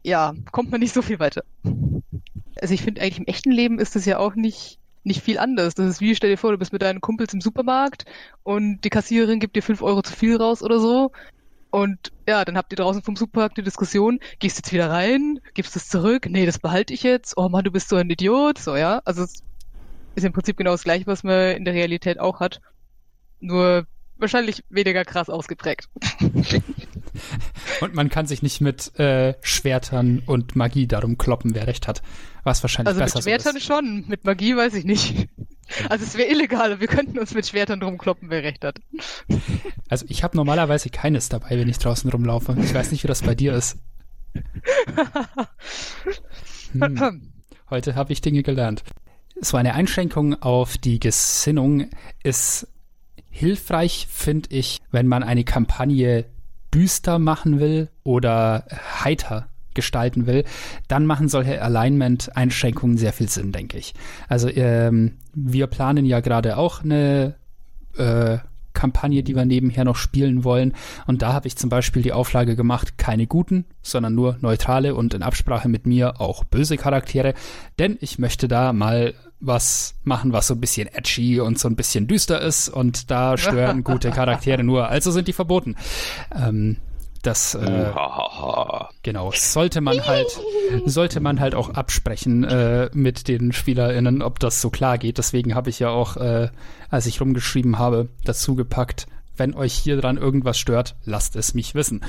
[0.02, 1.42] ja, kommt man nicht so viel weiter.
[2.60, 5.74] Also ich finde eigentlich im echten Leben ist das ja auch nicht nicht viel anders.
[5.74, 8.04] Das ist wie, stell dir vor, du bist mit deinen Kumpels im Supermarkt
[8.42, 11.12] und die Kassiererin gibt dir fünf Euro zu viel raus oder so.
[11.70, 14.18] Und ja, dann habt ihr draußen vom Supermarkt eine Diskussion.
[14.40, 15.40] Gehst jetzt wieder rein?
[15.54, 16.26] Gibst es zurück?
[16.28, 17.34] Nee, das behalte ich jetzt.
[17.36, 18.58] Oh Mann, du bist so ein Idiot.
[18.58, 19.00] So, ja.
[19.04, 19.42] Also es
[20.16, 22.60] ist im Prinzip genau das gleiche, was man in der Realität auch hat.
[23.40, 23.86] Nur
[24.18, 25.88] wahrscheinlich weniger krass ausgeprägt.
[27.80, 32.02] Und man kann sich nicht mit äh, Schwertern und Magie darum kloppen, wer recht hat.
[32.44, 33.64] Was wahrscheinlich Also mit besser Schwertern so ist.
[33.64, 35.28] schon, mit Magie weiß ich nicht.
[35.88, 38.78] Also es wäre illegal, wir könnten uns mit Schwertern drum kloppen, wer recht hat.
[39.88, 42.56] Also ich habe normalerweise keines dabei, wenn ich draußen rumlaufe.
[42.60, 43.78] Ich weiß nicht, wie das bei dir ist.
[46.72, 47.32] Hm.
[47.70, 48.82] Heute habe ich Dinge gelernt.
[49.40, 51.88] So eine Einschränkung auf die Gesinnung
[52.24, 52.66] ist
[53.36, 56.24] hilfreich, finde ich, wenn man eine Kampagne
[56.74, 58.66] düster machen will oder
[59.04, 60.44] heiter gestalten will,
[60.88, 63.94] dann machen solche Alignment-Einschränkungen sehr viel Sinn, denke ich.
[64.28, 67.34] Also ähm, wir planen ja gerade auch eine
[67.96, 68.38] äh,
[68.76, 70.74] Kampagne, die wir nebenher noch spielen wollen.
[71.06, 75.14] Und da habe ich zum Beispiel die Auflage gemacht, keine guten, sondern nur neutrale und
[75.14, 77.34] in Absprache mit mir auch böse Charaktere.
[77.80, 81.76] Denn ich möchte da mal was machen, was so ein bisschen edgy und so ein
[81.76, 82.68] bisschen düster ist.
[82.68, 84.88] Und da stören gute Charaktere nur.
[84.88, 85.76] Also sind die verboten.
[86.34, 86.76] Ähm,
[87.26, 87.92] das äh,
[89.02, 90.26] genau sollte man halt
[90.84, 95.18] sollte man halt auch absprechen äh, mit den SpielerInnen, ob das so klar geht.
[95.18, 96.48] Deswegen habe ich ja auch, äh,
[96.90, 99.06] als ich rumgeschrieben habe, dazu gepackt.
[99.36, 102.02] Wenn euch hier dran irgendwas stört, lasst es mich wissen.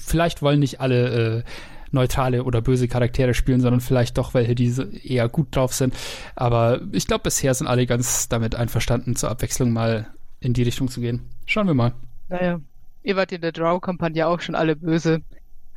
[0.00, 1.42] Vielleicht wollen nicht alle äh,
[1.90, 5.94] neutrale oder böse Charaktere spielen, sondern vielleicht doch welche, die eher gut drauf sind.
[6.36, 10.06] Aber ich glaube, bisher sind alle ganz damit einverstanden, zur Abwechslung mal
[10.38, 11.28] in die Richtung zu gehen.
[11.46, 11.92] Schauen wir mal.
[12.28, 12.60] Naja,
[13.02, 15.22] Ihr wart in der Draw-Kampagne auch schon alle böse.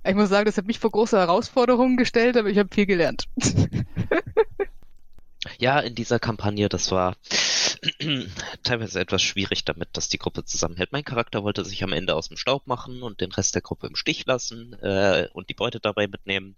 [0.06, 3.26] Ich muss sagen, das hat mich vor große Herausforderungen gestellt, aber ich habe viel gelernt.
[5.58, 7.16] ja, in dieser Kampagne, das war
[8.64, 10.92] teilweise etwas schwierig damit, dass die Gruppe zusammenhält.
[10.92, 13.88] Mein Charakter wollte sich am Ende aus dem Staub machen und den Rest der Gruppe
[13.88, 16.58] im Stich lassen äh, und die Beute dabei mitnehmen.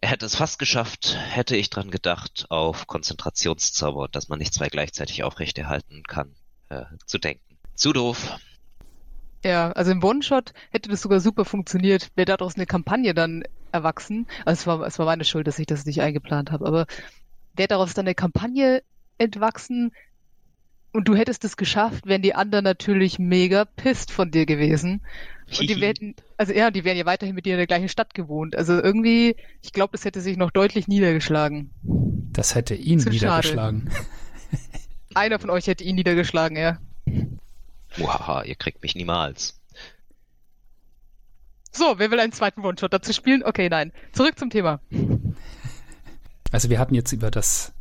[0.00, 4.68] Er hätte es fast geschafft, hätte ich dran gedacht, auf Konzentrationszauber, dass man nicht zwei
[4.68, 6.34] gleichzeitig aufrechterhalten kann,
[6.68, 7.58] äh, zu denken.
[7.74, 8.38] Zu doof.
[9.44, 14.26] Ja, also im One-Shot hätte das sogar super funktioniert, wäre daraus eine Kampagne dann erwachsen.
[14.44, 16.86] Also es war, es war meine Schuld, dass ich das nicht eingeplant habe, aber
[17.54, 18.82] wäre daraus dann eine Kampagne
[19.18, 19.92] entwachsen
[20.92, 25.02] und du hättest es geschafft, wären die anderen natürlich mega pisst von dir gewesen.
[25.58, 28.14] Und die werden, also ja, die wären ja weiterhin mit dir in der gleichen Stadt
[28.14, 28.56] gewohnt.
[28.56, 31.70] Also irgendwie, ich glaube, das hätte sich noch deutlich niedergeschlagen.
[32.32, 33.90] Das hätte ihn Zu niedergeschlagen.
[33.90, 34.06] Schade.
[35.14, 36.78] Einer von euch hätte ihn niedergeschlagen, ja.
[37.98, 39.60] Muhaha, ihr kriegt mich niemals.
[41.70, 43.42] So, wer will einen zweiten One-Shot dazu spielen?
[43.44, 43.92] Okay, nein.
[44.12, 44.80] Zurück zum Thema.
[46.50, 47.72] Also wir hatten jetzt über das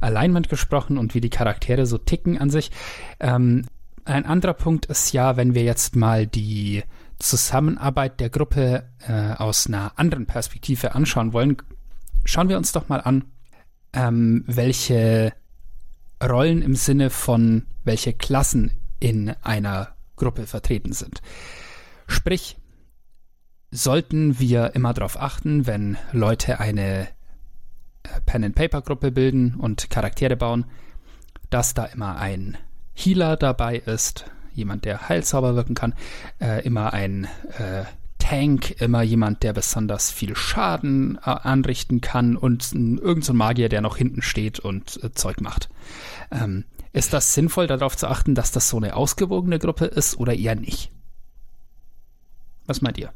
[0.00, 2.70] Alignment gesprochen und wie die Charaktere so ticken an sich.
[3.20, 3.66] Ähm,
[4.04, 6.84] ein anderer Punkt ist ja, wenn wir jetzt mal die
[7.18, 11.56] Zusammenarbeit der Gruppe äh, aus einer anderen Perspektive anschauen wollen,
[12.24, 13.24] schauen wir uns doch mal an,
[13.92, 15.32] ähm, welche
[16.22, 21.20] Rollen im Sinne von welche Klassen in einer Gruppe vertreten sind.
[22.06, 22.56] Sprich,
[23.70, 27.08] sollten wir immer darauf achten, wenn Leute eine
[28.04, 30.66] äh, Pen-and-Paper-Gruppe bilden und Charaktere bauen,
[31.50, 32.56] dass da immer ein
[32.94, 35.94] Healer dabei ist, jemand, der Heilzauber wirken kann,
[36.40, 37.24] äh, immer ein
[37.58, 37.84] äh,
[38.18, 43.80] Tank, immer jemand, der besonders viel Schaden äh, anrichten kann und irgendein so Magier, der
[43.80, 45.68] noch hinten steht und äh, Zeug macht.
[46.30, 50.32] Ähm, ist das sinnvoll, darauf zu achten, dass das so eine ausgewogene Gruppe ist oder
[50.32, 50.90] eher nicht?
[52.66, 53.12] Was meint ihr?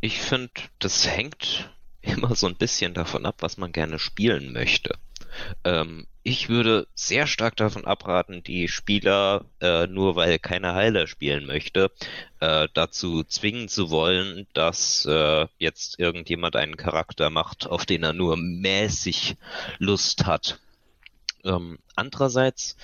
[0.00, 4.94] Ich finde, das hängt immer so ein bisschen davon ab, was man gerne spielen möchte.
[5.64, 11.44] Ähm, ich würde sehr stark davon abraten, die Spieler, äh, nur weil keiner Heiler spielen
[11.44, 11.90] möchte,
[12.40, 18.14] äh, dazu zwingen zu wollen, dass äh, jetzt irgendjemand einen Charakter macht, auf den er
[18.14, 19.36] nur mäßig
[19.78, 20.58] Lust hat.
[21.48, 22.76] Ähm, andererseits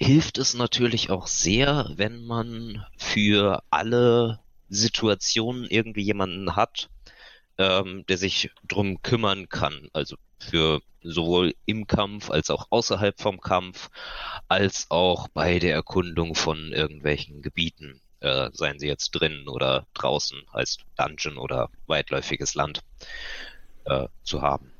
[0.00, 6.90] hilft es natürlich auch sehr, wenn man für alle Situationen irgendwie jemanden hat,
[7.56, 9.88] ähm, der sich drum kümmern kann.
[9.92, 13.90] Also für sowohl im Kampf als auch außerhalb vom Kampf,
[14.46, 20.42] als auch bei der Erkundung von irgendwelchen Gebieten, äh, seien sie jetzt drinnen oder draußen
[20.52, 22.82] als Dungeon oder weitläufiges Land
[23.84, 24.72] äh, zu haben.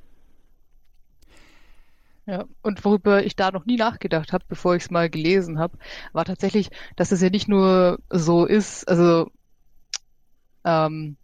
[2.29, 5.79] Ja, und worüber ich da noch nie nachgedacht habe, bevor ich es mal gelesen habe,
[6.13, 9.31] war tatsächlich, dass es ja nicht nur so ist, also
[10.63, 11.17] ähm,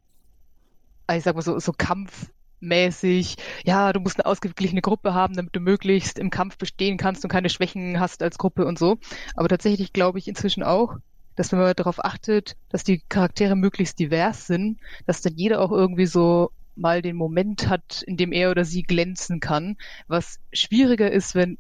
[1.14, 3.36] ich sag mal so, so kampfmäßig,
[3.66, 7.30] ja, du musst eine ausgeglichene Gruppe haben, damit du möglichst im Kampf bestehen kannst und
[7.30, 8.96] keine Schwächen hast als Gruppe und so.
[9.34, 10.96] Aber tatsächlich glaube ich inzwischen auch,
[11.36, 15.70] dass wenn man darauf achtet, dass die Charaktere möglichst divers sind, dass dann jeder auch
[15.70, 19.76] irgendwie so mal den Moment hat, in dem er oder sie glänzen kann,
[20.08, 21.58] was schwieriger ist, wenn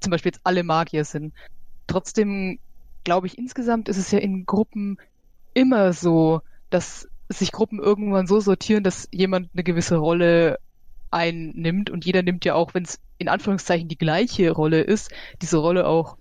[0.00, 1.32] zum Beispiel jetzt alle Magier sind.
[1.86, 2.58] Trotzdem
[3.04, 4.98] glaube ich, insgesamt ist es ja in Gruppen
[5.54, 10.58] immer so, dass sich Gruppen irgendwann so sortieren, dass jemand eine gewisse Rolle
[11.10, 15.58] einnimmt und jeder nimmt ja auch, wenn es in Anführungszeichen die gleiche Rolle ist, diese
[15.58, 16.16] Rolle auch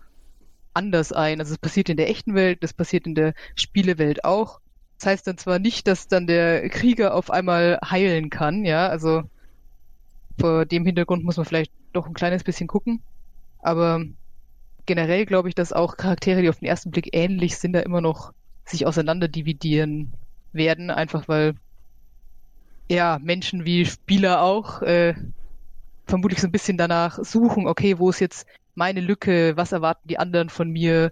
[0.74, 1.40] anders ein.
[1.40, 4.61] Also es passiert in der echten Welt, das passiert in der Spielewelt auch.
[5.02, 9.24] Das heißt dann zwar nicht, dass dann der Krieger auf einmal heilen kann, ja, also
[10.40, 13.02] vor dem Hintergrund muss man vielleicht doch ein kleines bisschen gucken,
[13.64, 14.04] aber
[14.86, 18.00] generell glaube ich, dass auch Charaktere, die auf den ersten Blick ähnlich sind, da immer
[18.00, 18.32] noch
[18.64, 20.14] sich auseinander dividieren
[20.54, 21.56] werden, einfach weil
[22.88, 25.16] ja, Menschen wie Spieler auch äh,
[26.06, 30.20] vermutlich so ein bisschen danach suchen, okay, wo ist jetzt meine Lücke, was erwarten die
[30.20, 31.12] anderen von mir,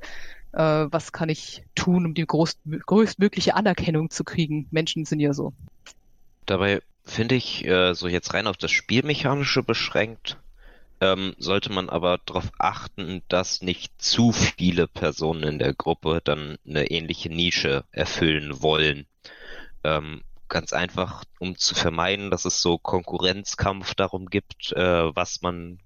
[0.53, 4.67] äh, was kann ich tun, um die groß, größtmögliche Anerkennung zu kriegen.
[4.71, 5.53] Menschen sind ja so.
[6.45, 10.37] Dabei finde ich, äh, so jetzt rein auf das Spielmechanische beschränkt,
[11.01, 16.57] ähm, sollte man aber darauf achten, dass nicht zu viele Personen in der Gruppe dann
[16.67, 19.05] eine ähnliche Nische erfüllen wollen.
[19.83, 25.79] Ähm, ganz einfach, um zu vermeiden, dass es so Konkurrenzkampf darum gibt, äh, was man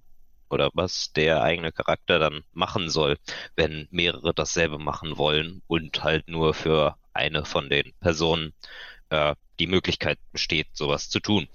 [0.49, 3.17] oder was der eigene Charakter dann machen soll,
[3.55, 8.53] wenn mehrere dasselbe machen wollen und halt nur für eine von den Personen
[9.09, 11.47] äh, die Möglichkeit besteht, sowas zu tun.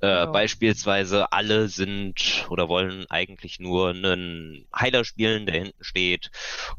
[0.00, 0.32] Äh, genau.
[0.32, 6.30] Beispielsweise alle sind oder wollen eigentlich nur einen Heiler spielen, der hinten steht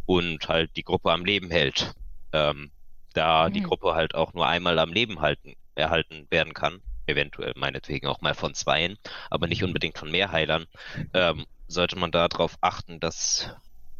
[0.05, 1.93] und halt die Gruppe am Leben hält.
[2.31, 2.71] Ähm,
[3.13, 3.53] da mhm.
[3.53, 8.21] die Gruppe halt auch nur einmal am Leben halten, erhalten werden kann, eventuell meinetwegen auch
[8.21, 8.97] mal von zweien,
[9.29, 10.65] aber nicht unbedingt von mehr Heilern,
[11.13, 13.49] ähm, sollte man darauf achten, dass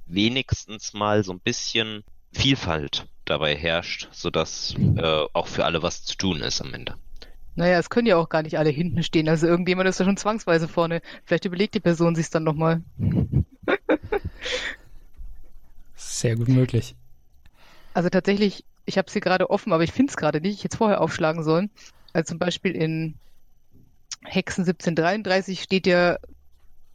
[0.06, 6.16] wenigstens mal so ein bisschen Vielfalt dabei herrscht, sodass äh, auch für alle was zu
[6.18, 6.96] tun ist am Ende.
[7.56, 9.28] Naja, es können ja auch gar nicht alle hinten stehen.
[9.28, 11.02] Also irgendjemand ist ja schon zwangsweise vorne.
[11.26, 12.84] Vielleicht überlegt die Person sich dann nochmal.
[15.96, 16.96] Sehr gut möglich.
[17.96, 20.54] Also tatsächlich, ich habe sie gerade offen, aber ich finde es gerade nicht.
[20.54, 21.72] Ich hätte es vorher aufschlagen sollen.
[22.18, 23.14] Also zum Beispiel in
[24.24, 26.18] Hexen 1733 steht ja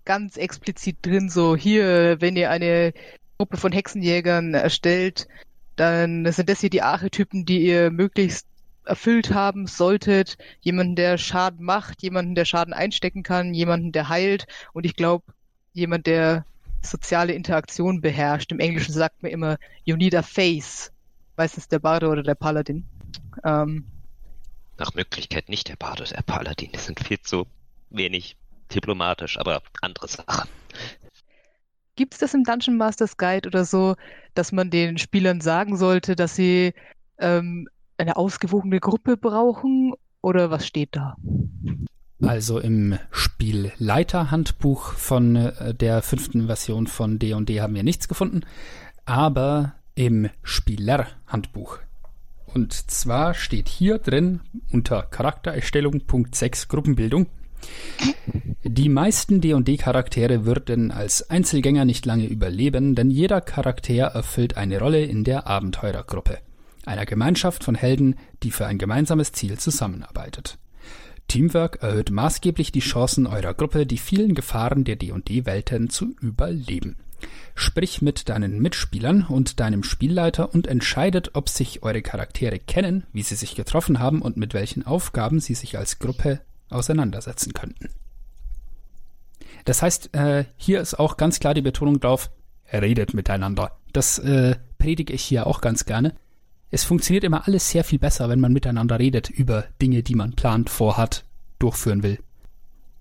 [0.04, 2.92] ganz explizit drin, so hier, wenn ihr eine
[3.38, 5.28] Gruppe von Hexenjägern erstellt,
[5.76, 8.48] dann sind das hier die Archetypen, die ihr möglichst
[8.84, 10.38] erfüllt haben solltet.
[10.60, 15.32] Jemanden, der Schaden macht, jemanden, der Schaden einstecken kann, jemanden, der heilt und ich glaube,
[15.72, 16.44] jemand, der
[16.80, 18.50] soziale Interaktion beherrscht.
[18.50, 20.90] Im Englischen sagt man immer, you need a face.
[21.36, 22.88] Meistens der Barde oder der Paladin.
[23.44, 23.84] Ähm,
[24.78, 26.70] Nach Möglichkeit nicht der Barde oder der Paladin.
[26.72, 27.46] Die sind viel zu
[27.90, 28.36] wenig
[28.74, 30.48] diplomatisch, aber andere Sache.
[31.96, 33.96] Gibt es das im Dungeon Masters Guide oder so,
[34.34, 36.72] dass man den Spielern sagen sollte, dass sie
[37.18, 39.92] ähm, eine ausgewogene Gruppe brauchen?
[40.22, 41.16] Oder was steht da?
[42.22, 48.42] Also im Spielleiterhandbuch von äh, der fünften Version von D&D haben wir nichts gefunden,
[49.04, 51.78] aber im Spielerhandbuch.
[52.54, 57.26] Und zwar steht hier drin unter Charaktererstellung Punkt 6 Gruppenbildung
[58.64, 65.04] die meisten D&D-Charaktere würden als Einzelgänger nicht lange überleben, denn jeder Charakter erfüllt eine Rolle
[65.04, 66.38] in der Abenteurergruppe,
[66.84, 70.58] einer Gemeinschaft von Helden, die für ein gemeinsames Ziel zusammenarbeitet.
[71.28, 76.96] Teamwork erhöht maßgeblich die Chancen eurer Gruppe, die vielen Gefahren der D&D-Welten zu überleben.
[77.54, 83.22] Sprich mit deinen Mitspielern und deinem Spielleiter und entscheidet, ob sich eure Charaktere kennen, wie
[83.22, 87.90] sie sich getroffen haben und mit welchen Aufgaben sie sich als Gruppe auseinandersetzen könnten.
[89.64, 92.30] Das heißt, äh, hier ist auch ganz klar die Betonung drauf,
[92.72, 93.76] redet miteinander.
[93.92, 96.14] Das äh, predige ich hier auch ganz gerne.
[96.70, 100.32] Es funktioniert immer alles sehr viel besser, wenn man miteinander redet über Dinge, die man
[100.32, 101.24] plant, vorhat,
[101.58, 102.18] durchführen will.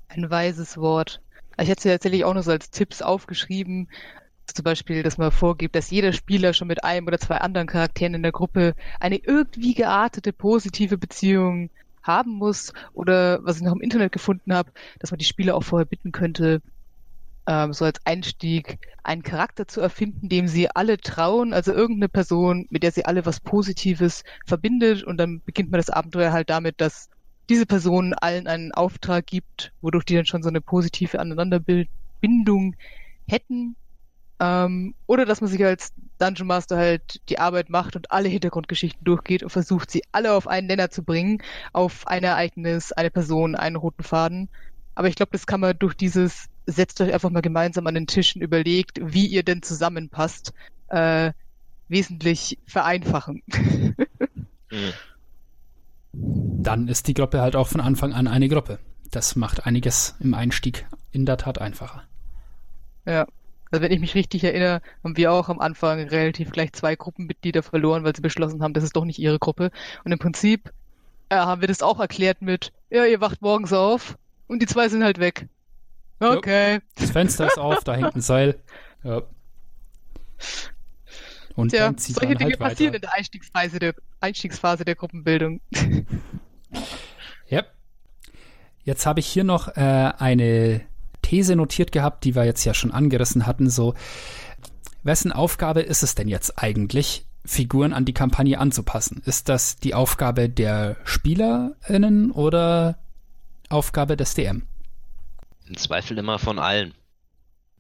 [0.10, 1.22] Ein weises Wort.
[1.62, 3.88] Ich hätte es tatsächlich auch noch so als Tipps aufgeschrieben.
[4.47, 8.15] Zum Beispiel, dass man vorgibt, dass jeder Spieler schon mit einem oder zwei anderen Charakteren
[8.15, 11.69] in der Gruppe eine irgendwie geartete positive Beziehung
[12.02, 12.74] haben muss.
[12.93, 16.12] Oder was ich noch im Internet gefunden habe, dass man die Spieler auch vorher bitten
[16.12, 16.62] könnte,
[17.47, 22.67] ähm, so als Einstieg einen Charakter zu erfinden, dem sie alle trauen, also irgendeine Person,
[22.69, 25.04] mit der sie alle was Positives verbindet.
[25.04, 27.10] Und dann beginnt man das Abenteuer halt damit, dass
[27.50, 32.76] diese Person allen einen Auftrag gibt, wodurch die dann schon so eine positive Aneinanderbindung
[33.28, 33.76] hätten
[34.42, 39.04] ähm, oder dass man sich als Dungeon Master halt die Arbeit macht und alle Hintergrundgeschichten
[39.06, 43.56] durchgeht und versucht, sie alle auf einen Nenner zu bringen, auf ein Ereignis, eine Person,
[43.56, 44.50] einen roten Faden.
[44.96, 48.08] Aber ich glaube, das kann man durch dieses, setzt euch einfach mal gemeinsam an den
[48.08, 50.54] Tischen, überlegt, wie ihr denn zusammenpasst,
[50.88, 51.34] äh,
[51.88, 53.44] wesentlich vereinfachen.
[54.72, 54.94] Mhm.
[56.13, 58.80] Dann ist die Gruppe halt auch von Anfang an eine Gruppe.
[59.12, 62.04] Das macht einiges im Einstieg in der Tat einfacher.
[63.06, 63.26] Ja,
[63.71, 67.63] also wenn ich mich richtig erinnere, haben wir auch am Anfang relativ gleich zwei Gruppenmitglieder
[67.63, 69.71] verloren, weil sie beschlossen haben, das ist doch nicht ihre Gruppe.
[70.04, 70.71] Und im Prinzip
[71.30, 74.89] äh, haben wir das auch erklärt mit, ja, ihr wacht morgens auf und die zwei
[74.89, 75.47] sind halt weg.
[76.19, 76.80] Okay.
[76.95, 78.60] Das Fenster ist auf, da hängt ein Seil.
[79.04, 79.24] Ja.
[81.62, 85.62] Und Tja, dann zieht solche Dinge halt passieren in der Einstiegsphase der, Einstiegsphase der Gruppenbildung.
[87.47, 87.63] ja.
[88.84, 90.82] Jetzt habe ich hier noch äh, eine
[91.21, 93.93] These notiert gehabt, die wir jetzt ja schon angerissen hatten, so,
[95.04, 99.21] wessen Aufgabe ist es denn jetzt eigentlich, Figuren an die Kampagne anzupassen?
[99.26, 103.00] Ist das die Aufgabe der SpielerInnen oder
[103.69, 104.63] Aufgabe des DM?
[105.67, 106.93] Im Zweifel immer von allen.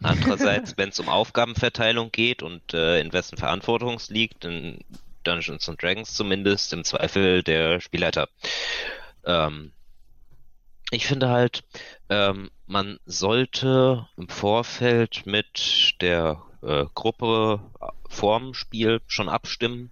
[0.03, 4.83] Andererseits, wenn es um Aufgabenverteilung geht und äh, in wessen Verantwortung es liegt, in
[5.23, 8.27] Dungeons and Dragons zumindest, im Zweifel der Spielleiter.
[9.25, 9.71] Ähm,
[10.91, 11.63] ich finde halt,
[12.09, 17.61] ähm, man sollte im Vorfeld mit der äh, Gruppe
[18.09, 19.91] vorm Spiel schon abstimmen,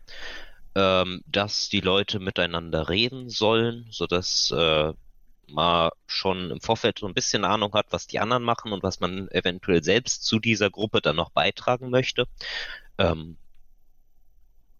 [0.75, 4.93] ähm, dass die Leute miteinander reden sollen, sodass äh,
[5.51, 8.99] man schon im Vorfeld so ein bisschen Ahnung hat, was die anderen machen und was
[8.99, 12.27] man eventuell selbst zu dieser Gruppe dann noch beitragen möchte.
[12.97, 13.37] Ähm,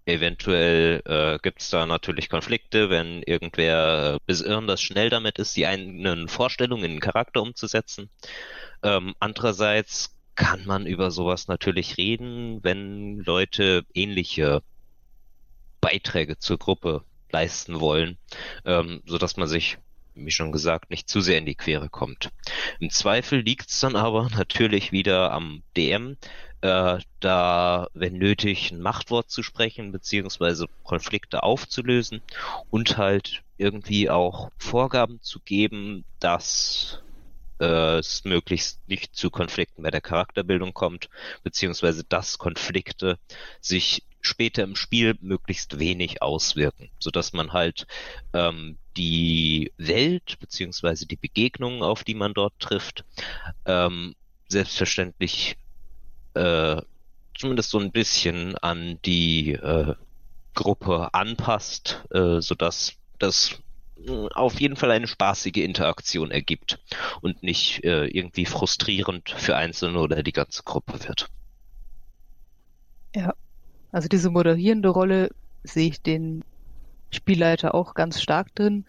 [0.06, 5.68] eventuell äh, gibt es da natürlich Konflikte, wenn irgendwer äh, besonders schnell damit ist, die
[5.68, 8.10] eigenen Vorstellungen in den Charakter umzusetzen.
[8.84, 14.64] Ähm, andererseits kann man über sowas natürlich reden, wenn Leute ähnliche
[15.82, 18.18] Beiträge zur Gruppe leisten wollen,
[18.66, 19.78] ähm, so dass man sich
[20.16, 22.30] wie schon gesagt, nicht zu sehr in die Quere kommt.
[22.80, 26.18] Im Zweifel liegt es dann aber natürlich wieder am DM,
[26.62, 32.22] äh, da, wenn nötig, ein Machtwort zu sprechen, beziehungsweise Konflikte aufzulösen
[32.70, 37.02] und halt irgendwie auch Vorgaben zu geben, dass
[37.60, 41.10] äh, es möglichst nicht zu Konflikten bei der Charakterbildung kommt,
[41.44, 43.20] beziehungsweise dass Konflikte
[43.62, 47.88] sich später im Spiel möglichst wenig auswirken, so dass man halt
[48.34, 53.06] ähm, die Welt beziehungsweise die Begegnungen, auf die man dort trifft,
[53.66, 54.16] ähm,
[54.48, 55.58] selbstverständlich
[56.34, 56.82] äh,
[57.38, 59.96] zumindest so ein bisschen an die äh,
[60.54, 63.60] Gruppe anpasst, äh, sodass das
[64.06, 66.80] äh, auf jeden Fall eine spaßige Interaktion ergibt
[67.22, 71.30] und nicht äh, irgendwie frustrierend für Einzelne oder die ganze Gruppe wird.
[73.16, 73.34] Ja,
[73.92, 75.30] also diese moderierende Rolle
[75.64, 76.44] sehe ich den
[77.12, 78.86] Spielleiter auch ganz stark drin.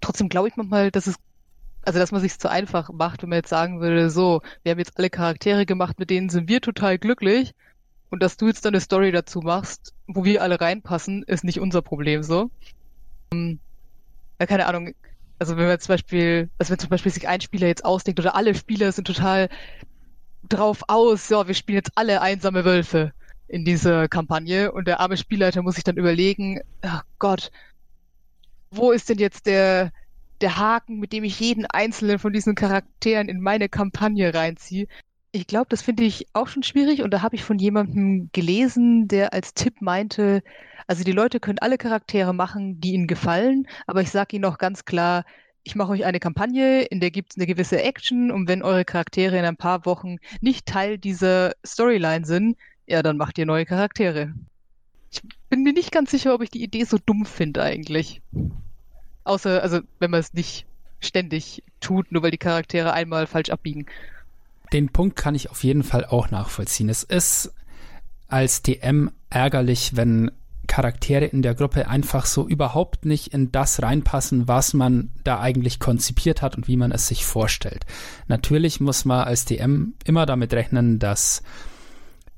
[0.00, 1.16] Trotzdem glaube ich manchmal, dass es,
[1.84, 4.78] also dass man sich zu einfach macht, wenn man jetzt sagen würde, so, wir haben
[4.78, 7.54] jetzt alle Charaktere gemacht, mit denen sind wir total glücklich
[8.10, 11.60] und dass du jetzt dann eine Story dazu machst, wo wir alle reinpassen, ist nicht
[11.60, 12.50] unser Problem so.
[13.32, 13.58] Um,
[14.40, 14.94] ja, keine Ahnung.
[15.38, 18.34] Also wenn man zum Beispiel, also wenn zum Beispiel sich ein Spieler jetzt ausdenkt oder
[18.34, 19.48] alle Spieler sind total
[20.48, 23.12] drauf aus, ja, wir spielen jetzt alle einsame Wölfe
[23.48, 24.72] in dieser Kampagne.
[24.72, 27.50] Und der arme Spielleiter muss sich dann überlegen, ach Gott,
[28.70, 29.92] wo ist denn jetzt der,
[30.40, 34.86] der Haken, mit dem ich jeden einzelnen von diesen Charakteren in meine Kampagne reinziehe?
[35.32, 37.02] Ich glaube, das finde ich auch schon schwierig.
[37.02, 40.42] Und da habe ich von jemandem gelesen, der als Tipp meinte,
[40.86, 44.56] also die Leute können alle Charaktere machen, die ihnen gefallen, aber ich sage ihnen auch
[44.56, 45.24] ganz klar,
[45.64, 48.30] ich mache euch eine Kampagne, in der gibt es eine gewisse Action.
[48.30, 52.56] Und wenn eure Charaktere in ein paar Wochen nicht Teil dieser Storyline sind,
[52.88, 54.32] ja, dann macht ihr neue Charaktere.
[55.10, 58.22] Ich bin mir nicht ganz sicher, ob ich die Idee so dumm finde eigentlich.
[59.24, 60.66] Außer, also, wenn man es nicht
[61.00, 63.86] ständig tut, nur weil die Charaktere einmal falsch abbiegen.
[64.72, 66.88] Den Punkt kann ich auf jeden Fall auch nachvollziehen.
[66.88, 67.52] Es ist
[68.26, 70.30] als DM ärgerlich, wenn
[70.66, 75.78] Charaktere in der Gruppe einfach so überhaupt nicht in das reinpassen, was man da eigentlich
[75.78, 77.86] konzipiert hat und wie man es sich vorstellt.
[78.28, 81.42] Natürlich muss man als DM immer damit rechnen, dass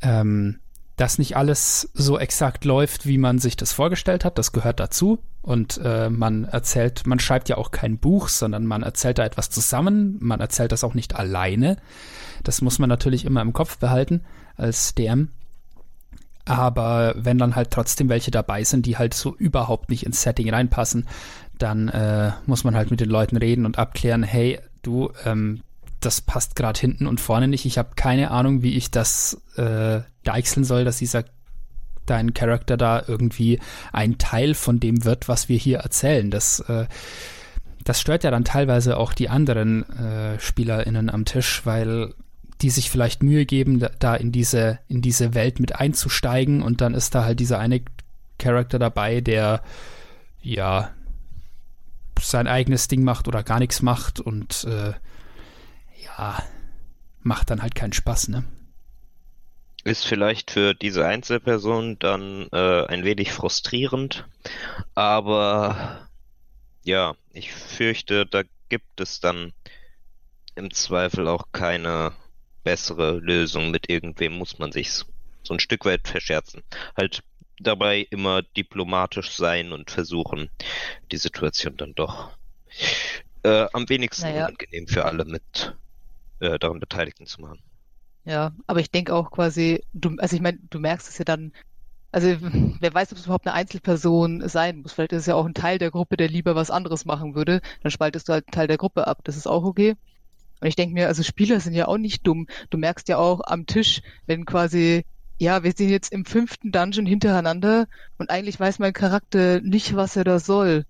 [0.03, 0.61] ähm,
[0.97, 4.37] dass nicht alles so exakt läuft, wie man sich das vorgestellt hat.
[4.37, 5.19] Das gehört dazu.
[5.41, 9.49] Und äh, man erzählt, man schreibt ja auch kein Buch, sondern man erzählt da etwas
[9.49, 10.19] zusammen.
[10.21, 11.79] Man erzählt das auch nicht alleine.
[12.45, 14.25] Das muss man natürlich immer im Kopf behalten
[14.57, 15.31] als DM.
[16.45, 20.51] Aber wenn dann halt trotzdem welche dabei sind, die halt so überhaupt nicht ins Setting
[20.51, 21.07] reinpassen,
[21.57, 25.63] dann äh, muss man halt mit den Leuten reden und abklären, hey, du, ähm,
[26.01, 27.67] das passt gerade hinten und vorne nicht.
[27.67, 31.25] Ich habe keine Ahnung, wie ich das äh, deichseln soll, dass dieser
[32.07, 33.61] dein Charakter da irgendwie
[33.93, 36.31] ein Teil von dem wird, was wir hier erzählen.
[36.31, 36.87] Das, äh,
[37.85, 42.15] das stört ja dann teilweise auch die anderen äh, SpielerInnen am Tisch, weil
[42.63, 46.95] die sich vielleicht Mühe geben, da in diese, in diese Welt mit einzusteigen und dann
[46.95, 47.83] ist da halt dieser eine
[48.39, 49.63] Charakter dabei, der
[50.43, 50.91] ja
[52.21, 54.93] sein eigenes Ding macht oder gar nichts macht und äh,
[56.21, 56.43] ja,
[57.23, 58.45] macht dann halt keinen Spaß, ne?
[59.85, 64.27] Ist vielleicht für diese Einzelperson dann äh, ein wenig frustrierend,
[64.95, 66.07] aber
[66.85, 69.55] ja, ich fürchte, da gibt es dann
[70.55, 72.13] im Zweifel auch keine
[72.63, 73.71] bessere Lösung.
[73.71, 76.63] Mit irgendwem muss man sich so ein Stück weit verscherzen.
[76.95, 77.23] Halt
[77.59, 80.51] dabei immer diplomatisch sein und versuchen,
[81.11, 82.33] die Situation dann doch
[83.45, 84.47] äh, am wenigsten naja.
[84.47, 85.75] unangenehm für alle mit
[86.41, 87.61] äh, daran Beteiligten zu machen.
[88.25, 91.53] Ja, aber ich denke auch quasi, du, also ich meine, du merkst es ja dann
[92.13, 92.29] Also
[92.81, 94.93] wer weiß, ob es überhaupt eine Einzelperson sein muss.
[94.95, 97.61] Vielleicht ist es ja auch ein Teil der Gruppe, der lieber was anderes machen würde.
[97.83, 99.21] Dann spaltest du halt einen Teil der Gruppe ab.
[99.25, 99.97] Das ist auch okay.
[100.61, 102.47] Und ich denke mir, also Spieler sind ja auch nicht dumm.
[102.71, 105.05] Du merkst ja auch am Tisch, wenn quasi,
[105.39, 107.87] ja, wir sind jetzt im fünften Dungeon hintereinander
[108.19, 110.85] und eigentlich weiß mein Charakter nicht, was er da soll.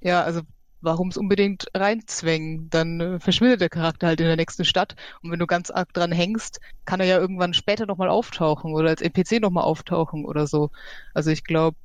[0.00, 0.42] Ja, also
[0.84, 2.70] warum es unbedingt reinzwängen?
[2.70, 4.94] Dann äh, verschwindet der Charakter halt in der nächsten Stadt.
[5.22, 8.90] Und wenn du ganz arg dran hängst, kann er ja irgendwann später nochmal auftauchen oder
[8.90, 10.70] als NPC nochmal auftauchen oder so.
[11.14, 11.76] Also ich glaube,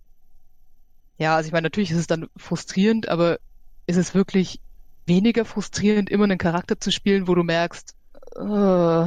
[1.18, 3.39] ja, also ich meine, natürlich ist es dann frustrierend, aber
[3.88, 4.62] ist es wirklich
[5.06, 7.95] weniger frustrierend, immer einen Charakter zu spielen, wo du merkst,
[8.38, 9.06] äh,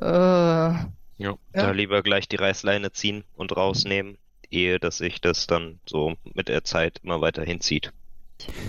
[0.00, 0.74] äh,
[1.20, 4.18] ja, da lieber gleich die Reißleine ziehen und rausnehmen,
[4.50, 7.92] ehe dass sich das dann so mit der Zeit immer weiter hinzieht.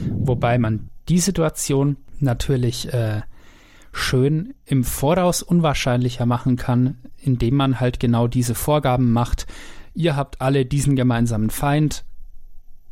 [0.09, 3.22] Wobei man die Situation natürlich äh,
[3.91, 9.47] schön im Voraus unwahrscheinlicher machen kann, indem man halt genau diese Vorgaben macht.
[9.93, 12.05] Ihr habt alle diesen gemeinsamen Feind,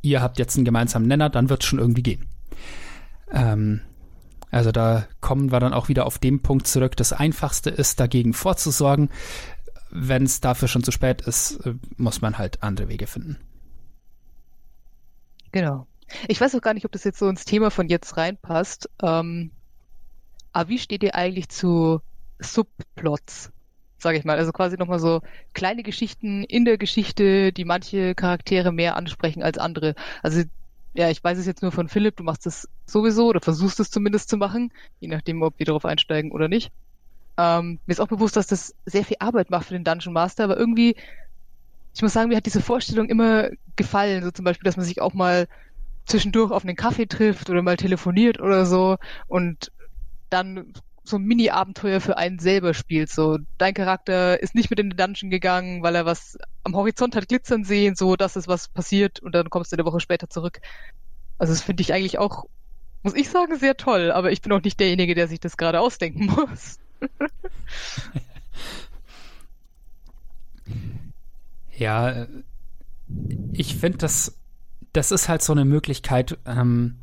[0.01, 2.25] ihr habt jetzt einen gemeinsamen Nenner, dann wird es schon irgendwie gehen.
[3.31, 3.81] Ähm,
[4.49, 6.95] also da kommen wir dann auch wieder auf den Punkt zurück.
[6.95, 9.09] Das Einfachste ist, dagegen vorzusorgen.
[9.89, 13.37] Wenn es dafür schon zu spät ist, äh, muss man halt andere Wege finden.
[15.51, 15.87] Genau.
[16.27, 18.89] Ich weiß auch gar nicht, ob das jetzt so ins Thema von jetzt reinpasst.
[19.01, 19.51] Ähm,
[20.51, 22.01] aber wie steht ihr eigentlich zu
[22.39, 23.51] Subplots?
[23.99, 24.37] Sage ich mal.
[24.37, 25.21] Also quasi nochmal so
[25.53, 29.95] kleine Geschichten in der Geschichte, die manche Charaktere mehr ansprechen als andere.
[30.21, 30.43] Also
[30.93, 33.91] ja, ich weiß es jetzt nur von Philipp, du machst es sowieso oder versuchst es
[33.91, 36.71] zumindest zu machen, je nachdem, ob wir darauf einsteigen oder nicht.
[37.37, 40.43] Ähm, mir ist auch bewusst, dass das sehr viel Arbeit macht für den Dungeon Master,
[40.43, 40.95] aber irgendwie,
[41.93, 45.01] ich muss sagen, mir hat diese Vorstellung immer gefallen, so zum Beispiel, dass man sich
[45.01, 45.47] auch mal
[46.07, 48.97] zwischendurch auf einen Kaffee trifft oder mal telefoniert oder so
[49.27, 49.71] und
[50.29, 53.09] dann so ein Mini-Abenteuer für einen selber spielt.
[53.09, 57.15] So, dein Charakter ist nicht mit in den Dungeon gegangen, weil er was am Horizont
[57.15, 60.29] hat glitzern sehen, so, dass es was passiert und dann kommst du eine Woche später
[60.29, 60.59] zurück.
[61.37, 62.45] Also das finde ich eigentlich auch,
[63.03, 65.79] muss ich sagen, sehr toll, aber ich bin auch nicht derjenige, der sich das gerade
[65.79, 66.79] ausdenken muss.
[71.77, 72.27] ja, äh,
[73.53, 74.37] ich finde das
[74.97, 76.95] das ist halt so eine Möglichkeit, ähm,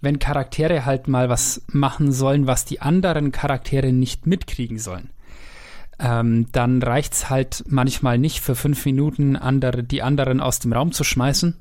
[0.00, 5.10] wenn Charaktere halt mal was machen sollen, was die anderen Charaktere nicht mitkriegen sollen.
[5.98, 10.72] Ähm, dann reicht es halt manchmal nicht für fünf Minuten, andere, die anderen aus dem
[10.72, 11.56] Raum zu schmeißen.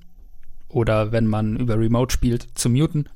[0.69, 3.09] Oder wenn man über Remote spielt, zu muten.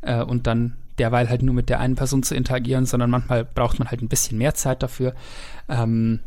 [0.00, 3.78] Äh, und dann derweil halt nur mit der einen Person zu interagieren, sondern manchmal braucht
[3.78, 5.14] man halt ein bisschen mehr Zeit dafür.
[5.68, 6.20] Ähm,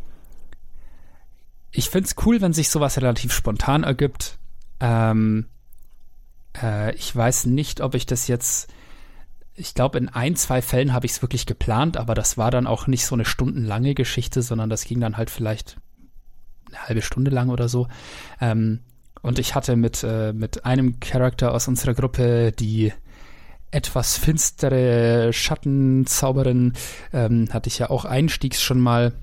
[1.72, 4.39] ich finde es cool, wenn sich sowas relativ spontan ergibt.
[4.80, 5.46] Ähm,
[6.62, 8.72] äh, ich weiß nicht, ob ich das jetzt.
[9.56, 12.66] Ich glaube, in ein, zwei Fällen habe ich es wirklich geplant, aber das war dann
[12.66, 15.78] auch nicht so eine stundenlange Geschichte, sondern das ging dann halt vielleicht
[16.68, 17.88] eine halbe Stunde lang oder so.
[18.40, 18.80] Ähm,
[19.22, 22.94] und ich hatte mit, äh, mit einem Charakter aus unserer Gruppe die
[23.72, 26.74] etwas finstere Schattenzauberin,
[27.14, 29.14] ähm, hatte ich ja auch einstiegs schon mal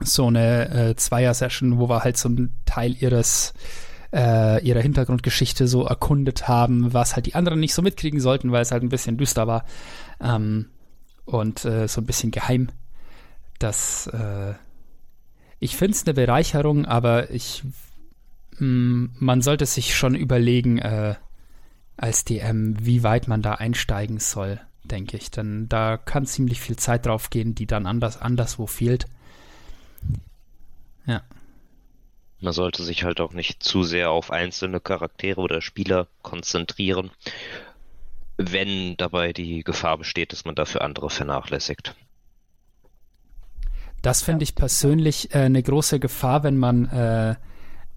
[0.00, 3.52] so eine äh, Zweier-Session, wo wir halt so einen Teil ihres
[4.12, 8.62] äh, ihre Hintergrundgeschichte so erkundet haben, was halt die anderen nicht so mitkriegen sollten, weil
[8.62, 9.64] es halt ein bisschen düster war
[10.20, 10.70] ähm,
[11.24, 12.68] und äh, so ein bisschen geheim.
[13.58, 14.54] Das, äh,
[15.58, 17.64] ich finde es eine Bereicherung, aber ich,
[18.58, 21.16] mh, mm, man sollte sich schon überlegen äh,
[21.96, 25.30] als DM, wie weit man da einsteigen soll, denke ich.
[25.30, 29.06] Denn da kann ziemlich viel Zeit drauf gehen, die dann anders anderswo fehlt.
[31.04, 31.22] Ja.
[32.40, 37.10] Man sollte sich halt auch nicht zu sehr auf einzelne Charaktere oder Spieler konzentrieren,
[38.36, 41.96] wenn dabei die Gefahr besteht, dass man dafür andere vernachlässigt.
[44.02, 47.34] Das finde ich persönlich äh, eine große Gefahr, wenn man äh,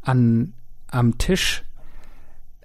[0.01, 0.53] an,
[0.87, 1.63] am Tisch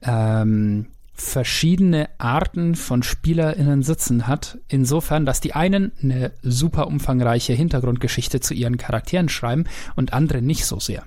[0.03, 4.59] ähm, verschiedene Arten von SpielerInnen sitzen hat.
[4.69, 9.65] Insofern, dass die einen eine super umfangreiche Hintergrundgeschichte zu ihren Charakteren schreiben
[9.95, 11.05] und andere nicht so sehr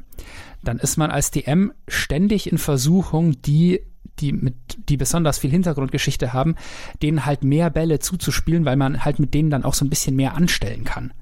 [0.63, 3.81] dann ist man als DM ständig in Versuchung, die
[4.19, 4.55] die mit
[4.89, 6.55] die besonders viel Hintergrundgeschichte haben,
[7.01, 10.17] denen halt mehr Bälle zuzuspielen, weil man halt mit denen dann auch so ein bisschen
[10.17, 11.13] mehr anstellen kann.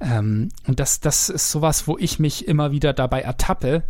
[0.00, 3.82] Ähm, und das, das ist sowas, wo ich mich immer wieder dabei ertappe,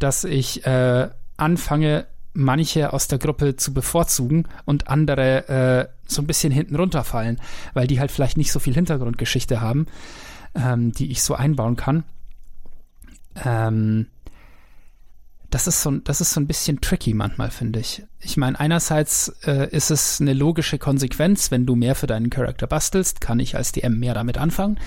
[0.00, 6.26] dass ich äh, anfange, manche aus der Gruppe zu bevorzugen und andere äh, so ein
[6.26, 7.40] bisschen hinten runterfallen,
[7.72, 9.86] weil die halt vielleicht nicht so viel Hintergrundgeschichte haben,
[10.54, 12.04] ähm, die ich so einbauen kann.
[13.44, 14.06] Ähm,
[15.54, 18.02] das ist so, das ist so ein bisschen tricky manchmal, finde ich.
[18.18, 22.66] Ich meine, einerseits äh, ist es eine logische Konsequenz, wenn du mehr für deinen Charakter
[22.66, 24.80] bastelst, kann ich als DM mehr damit anfangen.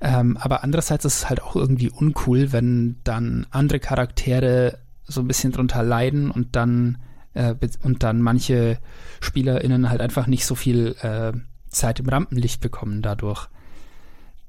[0.00, 5.28] Ähm, aber andererseits ist es halt auch irgendwie uncool, wenn dann andere Charaktere so ein
[5.28, 6.98] bisschen drunter leiden und dann
[7.34, 8.78] äh, und dann manche
[9.20, 11.32] SpielerInnen halt einfach nicht so viel äh,
[11.68, 13.48] Zeit im Rampenlicht bekommen dadurch.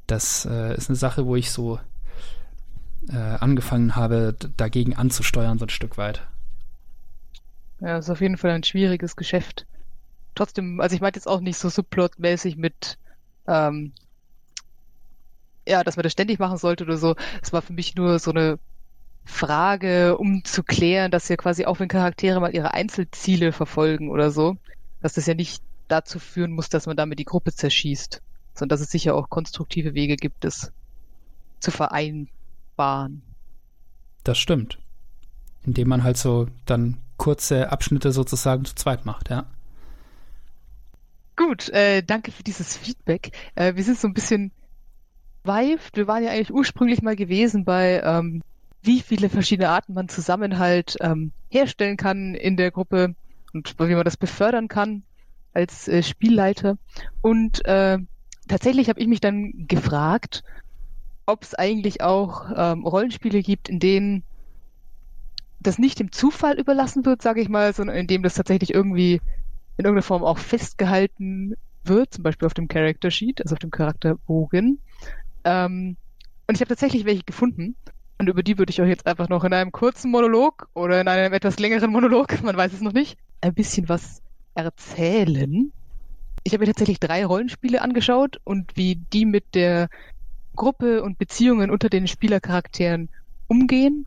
[0.08, 1.80] Das äh, ist eine Sache, wo ich so
[3.10, 6.22] äh, angefangen habe, dagegen anzusteuern, so ein Stück weit.
[7.80, 9.66] Ja, ist auf jeden Fall ein schwieriges Geschäft.
[10.36, 12.98] Trotzdem, also ich meinte jetzt auch nicht so subplotmäßig mit,
[13.48, 13.94] ähm,
[15.68, 17.16] ja, dass man das ständig machen sollte oder so.
[17.42, 18.60] Es war für mich nur so eine
[19.26, 24.32] Frage, um zu klären, dass ja quasi auch wenn Charaktere mal ihre Einzelziele verfolgen oder
[24.32, 24.58] so,
[25.02, 28.22] dass das ja nicht dazu führen muss, dass man damit die Gruppe zerschießt,
[28.54, 30.72] sondern dass es sicher auch konstruktive Wege gibt, das
[31.60, 32.30] zu vereinen
[32.76, 33.22] sparen.
[34.24, 34.78] Das stimmt.
[35.66, 39.46] Indem man halt so dann kurze Abschnitte sozusagen zu zweit macht, ja.
[41.38, 43.32] Gut, äh, danke für dieses Feedback.
[43.56, 44.52] Äh, wir sind so ein bisschen
[45.44, 45.98] weift.
[45.98, 48.42] Wir waren ja eigentlich ursprünglich mal gewesen bei, ähm,
[48.86, 53.16] wie viele verschiedene Arten man Zusammenhalt ähm, herstellen kann in der Gruppe
[53.54, 55.04] und wie man das befördern kann
[55.54, 56.78] als äh, Spielleiter.
[57.22, 57.98] Und äh,
[58.48, 60.44] tatsächlich habe ich mich dann gefragt,
[61.26, 64.24] ob es eigentlich auch ähm, Rollenspiele gibt, in denen
[65.60, 69.16] das nicht dem Zufall überlassen wird, sage ich mal, sondern in dem das tatsächlich irgendwie
[69.78, 73.72] in irgendeiner Form auch festgehalten wird, zum Beispiel auf dem Character Sheet, also auf dem
[73.72, 74.80] Charakterbogen.
[75.44, 75.98] Ähm,
[76.48, 77.76] und ich habe tatsächlich welche gefunden.
[78.18, 81.08] Und über die würde ich euch jetzt einfach noch in einem kurzen Monolog oder in
[81.08, 84.22] einem etwas längeren Monolog, man weiß es noch nicht, ein bisschen was
[84.54, 85.72] erzählen.
[86.44, 89.90] Ich habe mir tatsächlich drei Rollenspiele angeschaut und wie die mit der
[90.56, 93.10] Gruppe und Beziehungen unter den Spielercharakteren
[93.48, 94.06] umgehen.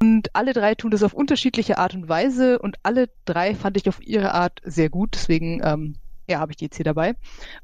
[0.00, 3.88] Und alle drei tun das auf unterschiedliche Art und Weise und alle drei fand ich
[3.88, 5.10] auf ihre Art sehr gut.
[5.14, 5.96] Deswegen ähm,
[6.28, 7.14] ja, habe ich die jetzt hier dabei.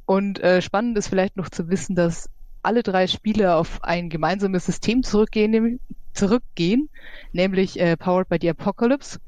[0.04, 2.28] Und äh, spannend ist vielleicht noch zu wissen, dass
[2.64, 5.80] alle drei Spiele auf ein gemeinsames System zurückgehen, nämlich,
[6.12, 6.88] zurückgehen,
[7.32, 9.18] nämlich äh, Powered by the Apocalypse.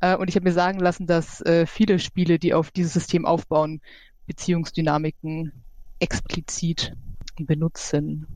[0.00, 3.26] Äh, und ich habe mir sagen lassen, dass äh, viele Spiele, die auf dieses System
[3.26, 3.80] aufbauen,
[4.26, 5.52] Beziehungsdynamiken
[5.98, 6.92] explizit
[7.38, 8.26] benutzen.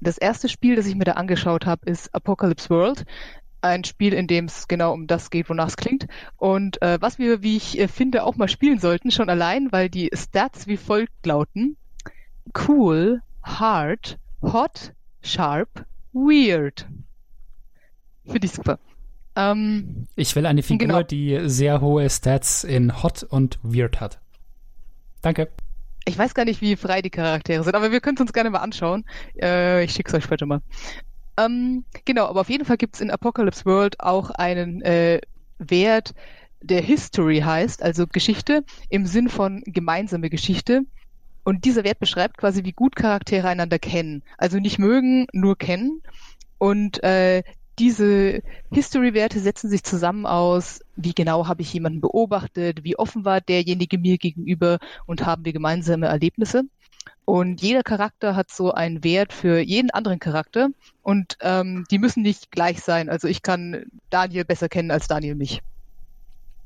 [0.00, 3.04] Das erste Spiel, das ich mir da angeschaut habe, ist Apocalypse World.
[3.62, 6.06] Ein Spiel, in dem es genau um das geht, wonach es klingt.
[6.36, 9.88] Und äh, was wir, wie ich äh, finde, auch mal spielen sollten, schon allein, weil
[9.88, 11.76] die Stats wie folgt lauten.
[12.54, 14.92] Cool, hard, hot,
[15.22, 16.86] sharp, weird.
[18.24, 18.78] Finde ich super.
[19.36, 21.02] Ähm, ich will eine Figur, genau.
[21.02, 24.18] die sehr hohe Stats in hot und weird hat.
[25.22, 25.48] Danke.
[26.06, 28.50] Ich weiß gar nicht, wie frei die Charaktere sind, aber wir können es uns gerne
[28.50, 29.04] mal anschauen.
[29.40, 30.62] Äh, ich schicke es euch später mal.
[31.36, 35.20] Ähm, genau, aber auf jeden Fall gibt es in Apocalypse World auch einen äh,
[35.58, 36.14] Wert,
[36.62, 40.82] der History heißt, also Geschichte im Sinn von gemeinsame Geschichte.
[41.46, 44.24] Und dieser Wert beschreibt quasi, wie gut Charaktere einander kennen.
[44.36, 46.02] Also nicht mögen, nur kennen.
[46.58, 47.44] Und äh,
[47.78, 48.42] diese
[48.72, 53.96] History-Werte setzen sich zusammen aus, wie genau habe ich jemanden beobachtet, wie offen war derjenige
[53.96, 56.64] mir gegenüber und haben wir gemeinsame Erlebnisse.
[57.24, 60.70] Und jeder Charakter hat so einen Wert für jeden anderen Charakter
[61.02, 63.08] und ähm, die müssen nicht gleich sein.
[63.08, 65.62] Also ich kann Daniel besser kennen als Daniel mich.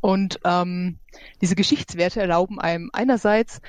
[0.00, 0.98] Und ähm,
[1.42, 3.60] diese Geschichtswerte erlauben einem einerseits,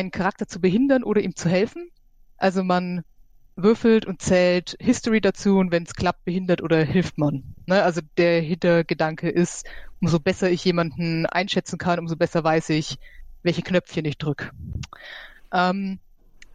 [0.00, 1.90] einen Charakter zu behindern oder ihm zu helfen.
[2.36, 3.02] Also man
[3.56, 7.54] würfelt und zählt History dazu und wenn es klappt, behindert oder hilft man.
[7.66, 7.82] Ne?
[7.82, 9.66] Also der Hintergedanke ist,
[10.00, 12.98] umso besser ich jemanden einschätzen kann, umso besser weiß ich,
[13.42, 14.50] welche Knöpfchen ich drücke.
[15.52, 15.98] Ähm,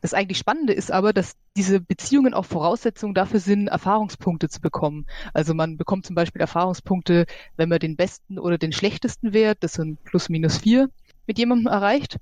[0.01, 5.05] das eigentlich Spannende ist aber, dass diese Beziehungen auch Voraussetzungen dafür sind, Erfahrungspunkte zu bekommen.
[5.33, 7.25] Also man bekommt zum Beispiel Erfahrungspunkte,
[7.57, 10.89] wenn man den besten oder den schlechtesten Wert, das sind plus minus vier,
[11.25, 12.17] mit jemandem erreicht.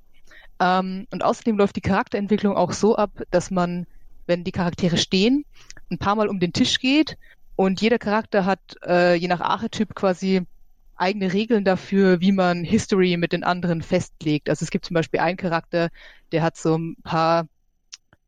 [0.60, 3.86] Ähm, und außerdem läuft die Charakterentwicklung auch so ab, dass man
[4.28, 5.45] wenn die Charaktere stehen,
[5.89, 7.18] ein paar Mal um den Tisch geht
[7.56, 10.41] und jeder Charakter hat äh, je nach Archetyp quasi
[10.95, 14.49] eigene Regeln dafür, wie man History mit den anderen festlegt.
[14.49, 15.89] Also es gibt zum Beispiel einen Charakter,
[16.32, 17.47] der hat so ein paar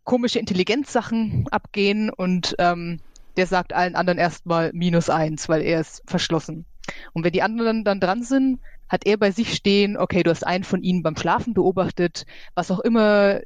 [0.03, 2.99] komische Intelligenzsachen abgehen und ähm,
[3.37, 6.65] der sagt allen anderen erstmal minus eins, weil er ist verschlossen.
[7.13, 10.45] Und wenn die anderen dann dran sind, hat er bei sich stehen, okay, du hast
[10.45, 13.41] einen von ihnen beim Schlafen beobachtet, was auch immer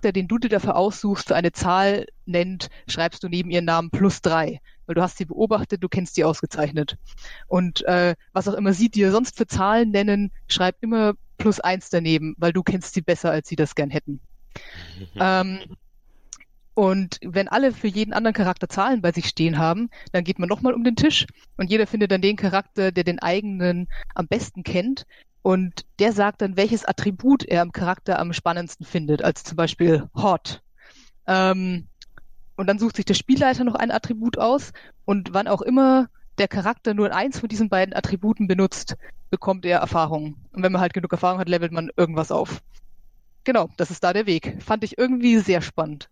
[0.00, 4.22] Charakter, den du dir dafür aussuchst, eine Zahl nennt, schreibst du neben ihren Namen plus
[4.22, 4.60] drei.
[4.86, 6.96] Weil du hast sie beobachtet, du kennst sie ausgezeichnet.
[7.46, 11.90] Und äh, was auch immer sie dir sonst für Zahlen nennen, schreib immer plus eins
[11.90, 14.20] daneben, weil du kennst sie besser, als sie das gern hätten.
[14.98, 15.20] Mhm.
[15.20, 15.58] Ähm,
[16.74, 20.48] Und wenn alle für jeden anderen Charakter Zahlen bei sich stehen haben, dann geht man
[20.48, 24.62] nochmal um den Tisch und jeder findet dann den Charakter, der den eigenen am besten
[24.62, 25.06] kennt.
[25.42, 29.22] Und der sagt dann, welches Attribut er am Charakter am spannendsten findet.
[29.22, 30.62] Also zum Beispiel Hot.
[31.26, 31.88] Ähm,
[32.56, 34.72] und dann sucht sich der Spielleiter noch ein Attribut aus.
[35.06, 36.08] Und wann auch immer
[36.38, 38.96] der Charakter nur eins von diesen beiden Attributen benutzt,
[39.30, 40.36] bekommt er Erfahrung.
[40.52, 42.60] Und wenn man halt genug Erfahrung hat, levelt man irgendwas auf.
[43.44, 44.62] Genau, das ist da der Weg.
[44.62, 46.10] Fand ich irgendwie sehr spannend.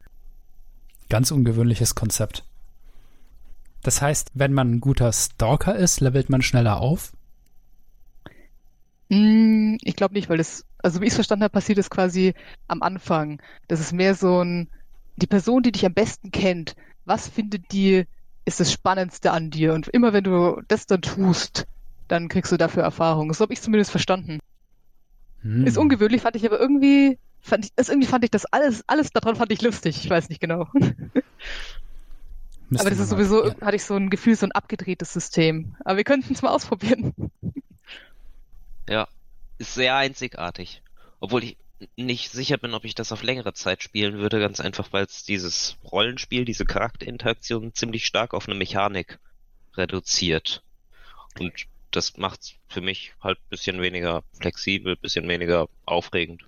[1.09, 2.45] Ganz ungewöhnliches Konzept.
[3.83, 7.13] Das heißt, wenn man ein guter Stalker ist, levelt man schneller auf?
[9.11, 12.35] Hm, ich glaube nicht, weil das, also wie ich es verstanden habe, passiert es quasi
[12.67, 13.41] am Anfang.
[13.69, 14.69] Das ist mehr so ein,
[15.17, 18.05] die Person, die dich am besten kennt, was findet die,
[18.45, 19.73] ist das Spannendste an dir?
[19.75, 21.67] Und immer wenn du das dann tust,
[22.09, 23.33] dann kriegst du dafür Erfahrung.
[23.33, 24.41] So habe ich zumindest verstanden.
[25.43, 25.67] Hm.
[25.67, 29.11] Ist ungewöhnlich, fand ich aber irgendwie, fand ich, also irgendwie fand ich das alles, alles
[29.11, 30.05] daran fand ich lustig.
[30.05, 30.69] Ich weiß nicht genau.
[32.77, 33.55] aber das ist sowieso, ja.
[33.61, 35.77] hatte ich so ein Gefühl, so ein abgedrehtes System.
[35.85, 37.15] Aber wir könnten es mal ausprobieren.
[38.91, 39.07] Ja,
[39.59, 40.81] ist sehr einzigartig.
[41.21, 41.59] Obwohl ich
[41.97, 45.25] nicht sicher bin, ob ich das auf längere Zeit spielen würde, ganz einfach, weil es
[45.25, 49.19] dieses Rollenspiel, diese Charakterinteraktion ziemlich stark auf eine Mechanik
[49.77, 50.63] reduziert.
[51.39, 51.53] Und
[51.91, 56.48] das macht es für mich halt ein bisschen weniger flexibel, ein bisschen weniger aufregend.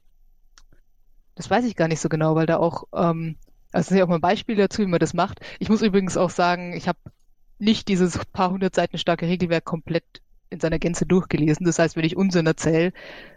[1.34, 3.36] Das weiß ich gar nicht so genau, weil da auch, ähm,
[3.72, 5.40] also ist ja auch mal ein Beispiel dazu, wie man das macht.
[5.58, 6.98] Ich muss übrigens auch sagen, ich habe
[7.58, 10.04] nicht dieses paar hundert Seiten starke Regelwerk komplett
[10.50, 11.64] in seiner Gänze durchgelesen.
[11.64, 12.92] Das heißt, wenn ich Unsinn erzähle,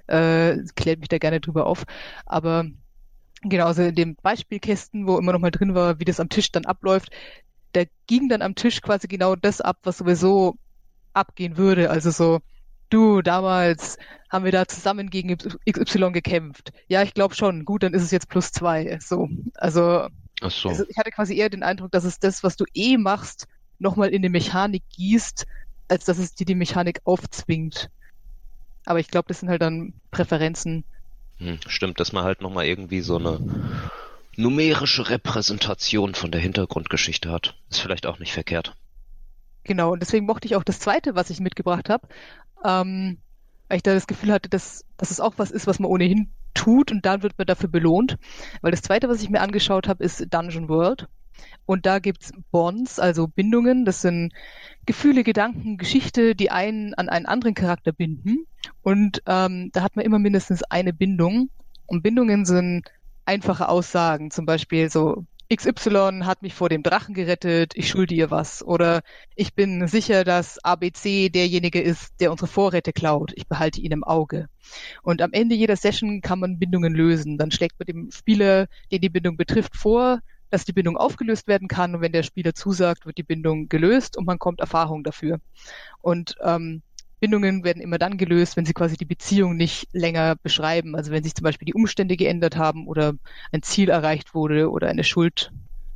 [0.07, 1.83] äh, klärt mich da gerne drüber auf.
[2.25, 2.65] Aber
[3.41, 6.51] genau, also in dem Beispielkästen, wo immer noch mal drin war, wie das am Tisch
[6.51, 7.11] dann abläuft,
[7.73, 10.55] da ging dann am Tisch quasi genau das ab, was sowieso
[11.13, 11.89] abgehen würde.
[11.89, 12.39] Also so,
[12.93, 13.97] du, damals
[14.29, 16.71] haben wir da zusammen gegen XY gekämpft.
[16.87, 17.65] Ja, ich glaube schon.
[17.65, 18.97] Gut, dann ist es jetzt plus zwei.
[18.99, 20.07] So, also,
[20.41, 20.69] so.
[20.69, 23.47] also ich hatte quasi eher den Eindruck, dass es das, was du eh machst,
[23.79, 25.45] nochmal in die Mechanik gießt,
[25.87, 27.89] als dass es dir die Mechanik aufzwingt.
[28.85, 30.83] Aber ich glaube, das sind halt dann Präferenzen.
[31.37, 33.39] Hm, stimmt, dass man halt nochmal irgendwie so eine
[34.35, 37.55] numerische Repräsentation von der Hintergrundgeschichte hat.
[37.69, 38.75] Ist vielleicht auch nicht verkehrt.
[39.63, 42.07] Genau, und deswegen mochte ich auch das zweite, was ich mitgebracht habe,
[42.63, 43.17] ähm,
[43.67, 46.31] weil ich da das Gefühl hatte, dass, dass es auch was ist, was man ohnehin
[46.53, 48.17] tut und dann wird man dafür belohnt.
[48.61, 51.07] Weil das zweite, was ich mir angeschaut habe, ist Dungeon World.
[51.65, 53.85] Und da gibt's Bonds, also Bindungen.
[53.85, 54.33] Das sind
[54.85, 58.45] Gefühle, Gedanken, Geschichte, die einen an einen anderen Charakter binden.
[58.81, 61.49] Und ähm, da hat man immer mindestens eine Bindung.
[61.85, 62.91] Und Bindungen sind
[63.25, 68.31] einfache Aussagen, zum Beispiel so XY hat mich vor dem Drachen gerettet, ich schulde ihr
[68.31, 68.63] was.
[68.63, 69.01] Oder
[69.35, 73.31] ich bin sicher, dass ABC derjenige ist, der unsere Vorräte klaut.
[73.35, 74.47] Ich behalte ihn im Auge.
[75.01, 77.37] Und am Ende jeder Session kann man Bindungen lösen.
[77.37, 80.19] Dann schlägt man dem Spieler, den die Bindung betrifft, vor,
[80.49, 84.15] dass die Bindung aufgelöst werden kann und wenn der Spieler zusagt, wird die Bindung gelöst
[84.17, 85.39] und man kommt Erfahrung dafür.
[85.99, 86.83] Und ähm,
[87.23, 90.93] Bindungen werden immer dann gelöst, wenn sie quasi die Beziehung nicht länger beschreiben.
[90.93, 93.13] Also wenn sich zum Beispiel die Umstände geändert haben oder
[93.53, 95.49] ein Ziel erreicht wurde oder eine Schuld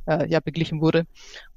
[0.06, 1.04] äh, ja beglichen wurde.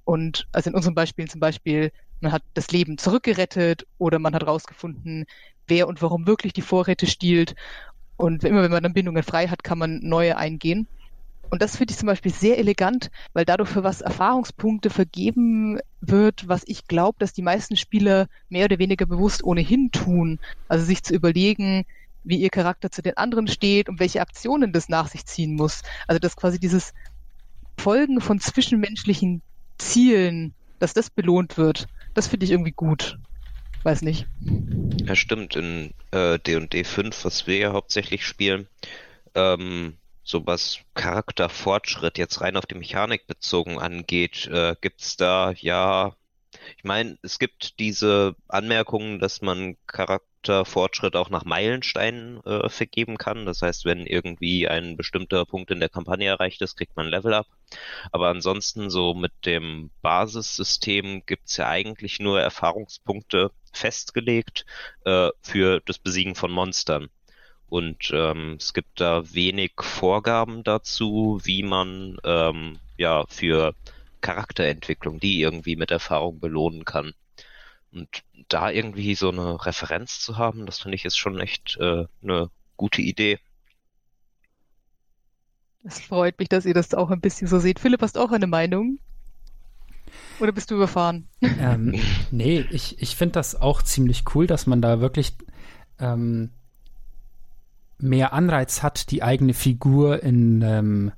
[0.03, 4.43] Und also in unseren Beispielen zum Beispiel, man hat das Leben zurückgerettet oder man hat
[4.43, 5.23] herausgefunden,
[5.67, 7.55] wer und warum wirklich die Vorräte stiehlt.
[8.17, 10.85] Und immer wenn man dann Bindungen frei hat, kann man neue eingehen.
[11.51, 16.47] Und das finde ich zum Beispiel sehr elegant, weil dadurch für was Erfahrungspunkte vergeben wird,
[16.47, 20.39] was ich glaube, dass die meisten Spieler mehr oder weniger bewusst ohnehin tun.
[20.69, 21.85] Also sich zu überlegen,
[22.23, 25.81] wie ihr Charakter zu den anderen steht und welche Aktionen das nach sich ziehen muss.
[26.07, 26.93] Also dass quasi dieses
[27.77, 29.41] Folgen von zwischenmenschlichen
[29.77, 33.17] Zielen, dass das belohnt wird, das finde ich irgendwie gut.
[33.83, 34.25] Weiß nicht.
[35.05, 35.57] Ja, stimmt.
[35.57, 38.67] In D&D äh, 5, was wir ja hauptsächlich spielen,
[39.35, 46.15] ähm, so was Charakterfortschritt jetzt rein auf die Mechanik bezogen angeht, äh, gibt's da ja,
[46.77, 53.45] ich meine, es gibt diese Anmerkungen, dass man Charakterfortschritt auch nach Meilensteinen äh, vergeben kann.
[53.45, 57.33] Das heißt, wenn irgendwie ein bestimmter Punkt in der Kampagne erreicht ist, kriegt man Level
[57.33, 57.47] up.
[58.11, 64.65] Aber ansonsten so mit dem Basissystem gibt's ja eigentlich nur Erfahrungspunkte festgelegt
[65.05, 67.09] äh, für das Besiegen von Monstern.
[67.71, 73.73] Und ähm, es gibt da wenig Vorgaben dazu, wie man ähm, ja für
[74.19, 77.13] Charakterentwicklung die irgendwie mit Erfahrung belohnen kann.
[77.93, 78.09] Und
[78.49, 82.49] da irgendwie so eine Referenz zu haben, das finde ich ist schon echt äh, eine
[82.75, 83.39] gute Idee.
[85.85, 87.79] Es freut mich, dass ihr das auch ein bisschen so seht.
[87.79, 88.99] Philipp, hast du auch eine Meinung?
[90.41, 91.29] Oder bist du überfahren?
[91.39, 91.97] Ähm,
[92.31, 95.37] nee, ich, ich finde das auch ziemlich cool, dass man da wirklich
[95.99, 96.51] ähm,
[98.01, 101.11] mehr Anreiz hat, die eigene Figur in, ähm,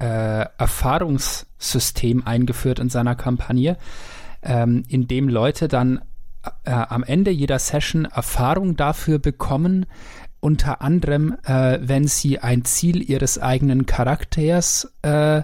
[0.03, 3.77] äh, Erfahrungssystem eingeführt in seiner Kampagne,
[4.43, 6.03] ähm, in dem Leute dann
[6.65, 9.87] äh, am Ende jeder Session Erfahrung dafür bekommen,
[10.41, 15.43] unter anderem, äh, wenn sie ein Ziel ihres eigenen Charakters äh,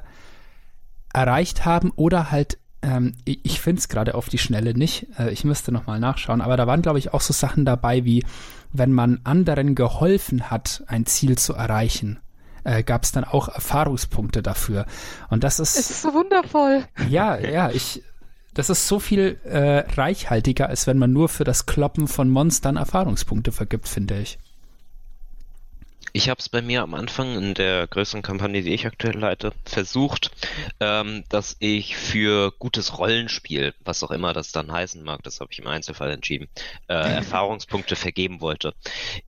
[1.12, 5.06] erreicht haben oder halt ähm, ich, ich finde es gerade auf die Schnelle nicht.
[5.18, 6.40] Äh, ich müsste nochmal nachschauen.
[6.40, 8.24] Aber da waren, glaube ich, auch so Sachen dabei, wie
[8.72, 12.20] wenn man anderen geholfen hat, ein Ziel zu erreichen.
[12.64, 14.86] Äh, gab es dann auch Erfahrungspunkte dafür.
[15.30, 15.78] Und das ist.
[15.78, 16.84] Es ist so wundervoll.
[17.08, 18.02] Ja, ja, ich.
[18.54, 22.76] Das ist so viel äh, reichhaltiger, als wenn man nur für das Kloppen von Monstern
[22.76, 24.38] Erfahrungspunkte vergibt, finde ich.
[26.18, 29.52] Ich habe es bei mir am Anfang in der größeren Kampagne, die ich aktuell leite,
[29.64, 30.32] versucht,
[30.80, 35.52] ähm, dass ich für gutes Rollenspiel, was auch immer das dann heißen mag, das habe
[35.52, 36.48] ich im Einzelfall entschieden,
[36.88, 38.74] äh, Erfahrungspunkte vergeben wollte.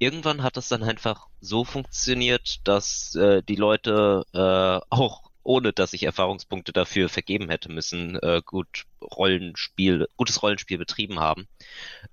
[0.01, 5.93] Irgendwann hat es dann einfach so funktioniert, dass äh, die Leute äh, auch ohne dass
[5.93, 11.47] ich Erfahrungspunkte dafür vergeben hätte müssen, äh, gut Rollenspiel, gutes Rollenspiel betrieben haben.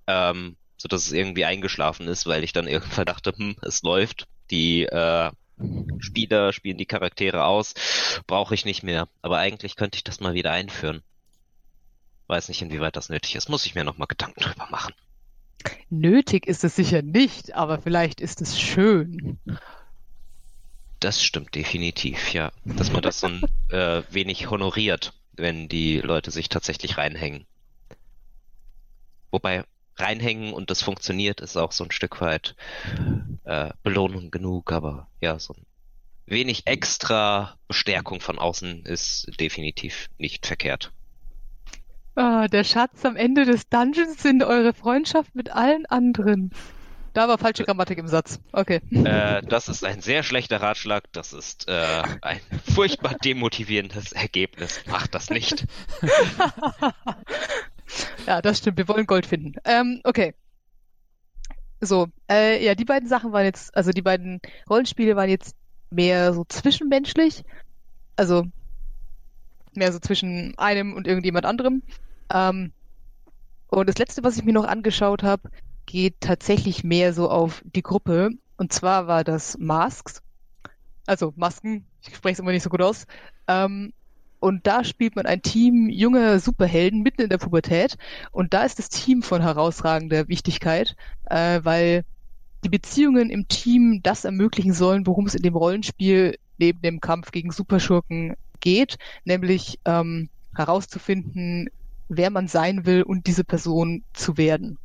[0.06, 4.28] Ähm, so dass es irgendwie eingeschlafen ist, weil ich dann irgendwann dachte, hm, es läuft,
[4.52, 5.32] die äh,
[6.00, 7.74] Spieler spielen die Charaktere aus,
[8.28, 9.08] brauche ich nicht mehr.
[9.22, 11.02] Aber eigentlich könnte ich das mal wieder einführen.
[12.28, 13.50] Weiß nicht, inwieweit das nötig ist.
[13.50, 14.94] Muss ich mir nochmal Gedanken drüber machen.
[15.90, 19.40] Nötig ist es sicher nicht, aber vielleicht ist es schön.
[21.00, 22.52] Das stimmt definitiv, ja.
[22.66, 27.46] Dass man das so ein äh, wenig honoriert, wenn die Leute sich tatsächlich reinhängen.
[29.32, 29.64] Wobei
[30.00, 32.56] reinhängen und das funktioniert, ist auch so ein Stück weit
[33.44, 35.66] äh, Belohnung genug, aber ja, so ein
[36.26, 40.92] wenig extra Bestärkung von außen ist definitiv nicht verkehrt.
[42.16, 46.52] Ah, der Schatz am Ende des Dungeons sind eure Freundschaft mit allen anderen.
[47.14, 48.40] Da war falsche Grammatik im Satz.
[48.52, 48.80] Okay.
[48.92, 51.06] Äh, das ist ein sehr schlechter Ratschlag.
[51.14, 52.40] Das ist äh, ein
[52.76, 54.84] furchtbar demotivierendes Ergebnis.
[54.86, 55.66] Macht das nicht.
[58.26, 58.78] ja, das stimmt.
[58.78, 59.54] Wir wollen Gold finden.
[59.66, 60.34] Ähm, okay.
[61.80, 65.56] So, äh, ja, die beiden Sachen waren jetzt, also die beiden Rollenspiele waren jetzt
[65.90, 67.44] mehr so zwischenmenschlich.
[68.16, 68.46] Also
[69.74, 71.84] mehr so zwischen einem und irgendjemand anderem.
[72.34, 72.72] Ähm,
[73.68, 75.50] und das letzte, was ich mir noch angeschaut habe,
[75.86, 78.32] geht tatsächlich mehr so auf die Gruppe.
[78.58, 80.22] Und zwar war das Masks.
[81.06, 83.06] Also Masken, ich spreche es immer nicht so gut aus.
[83.48, 83.94] Ähm,
[84.40, 87.98] und da spielt man ein Team junger Superhelden mitten in der Pubertät.
[88.32, 92.06] Und da ist das Team von herausragender Wichtigkeit, äh, weil
[92.64, 97.32] die Beziehungen im Team das ermöglichen sollen, worum es in dem Rollenspiel neben dem Kampf
[97.32, 101.70] gegen Superschurken geht, nämlich ähm, herauszufinden,
[102.10, 104.78] wer man sein will und diese Person zu werden.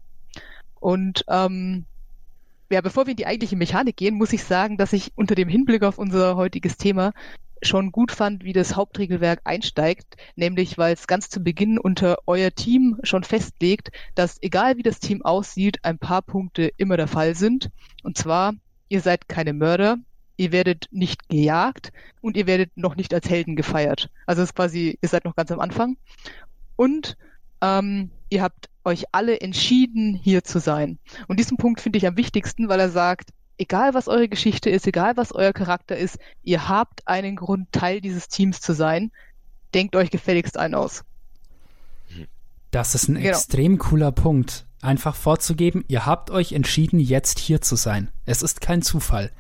[0.80, 1.84] Und ähm,
[2.70, 5.48] ja, bevor wir in die eigentliche Mechanik gehen, muss ich sagen, dass ich unter dem
[5.48, 7.12] Hinblick auf unser heutiges Thema
[7.62, 12.50] schon gut fand, wie das Hauptregelwerk einsteigt, nämlich weil es ganz zu Beginn unter euer
[12.50, 17.34] Team schon festlegt, dass egal wie das Team aussieht, ein paar Punkte immer der Fall
[17.34, 17.70] sind.
[18.02, 18.54] Und zwar,
[18.88, 19.96] ihr seid keine Mörder,
[20.36, 24.10] ihr werdet nicht gejagt und ihr werdet noch nicht als Helden gefeiert.
[24.26, 25.96] Also es ist quasi, ihr seid noch ganz am Anfang.
[26.76, 27.16] Und
[27.60, 30.98] ähm, ihr habt euch alle entschieden, hier zu sein.
[31.28, 33.30] Und diesen Punkt finde ich am wichtigsten, weil er sagt,
[33.62, 38.00] egal was eure Geschichte ist, egal was euer Charakter ist, ihr habt einen Grund, Teil
[38.00, 39.12] dieses Teams zu sein.
[39.72, 41.04] Denkt euch gefälligst einen aus.
[42.72, 43.28] Das ist ein genau.
[43.28, 44.66] extrem cooler Punkt.
[44.80, 48.10] Einfach vorzugeben, ihr habt euch entschieden, jetzt hier zu sein.
[48.26, 49.30] Es ist kein Zufall.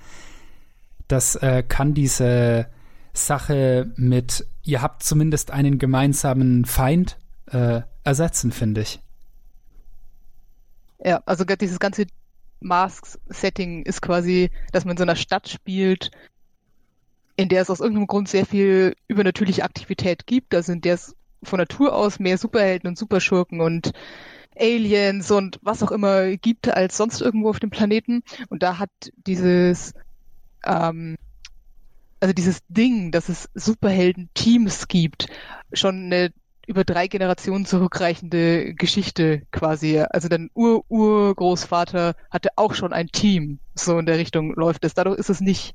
[1.08, 2.68] Das äh, kann diese
[3.12, 9.00] Sache mit, ihr habt zumindest einen gemeinsamen Feind äh, ersetzen, finde ich.
[11.04, 12.06] Ja, also dieses ganze
[12.62, 16.10] Masks-Setting ist quasi, dass man in so einer Stadt spielt,
[17.36, 20.52] in der es aus irgendeinem Grund sehr viel übernatürliche Aktivität gibt.
[20.52, 20.98] Da sind der
[21.42, 23.92] von Natur aus mehr Superhelden und Superschurken und
[24.56, 28.22] Aliens und was auch immer gibt als sonst irgendwo auf dem Planeten.
[28.48, 28.90] Und da hat
[29.26, 29.94] dieses,
[30.64, 31.16] ähm,
[32.20, 35.26] also dieses Ding, dass es Superhelden-Teams gibt,
[35.72, 36.32] schon eine
[36.66, 39.98] über drei Generationen zurückreichende Geschichte quasi.
[39.98, 43.58] Also dein Ur-Urgroßvater hatte auch schon ein Team.
[43.74, 44.94] So in der Richtung läuft es.
[44.94, 45.74] Dadurch ist es nicht,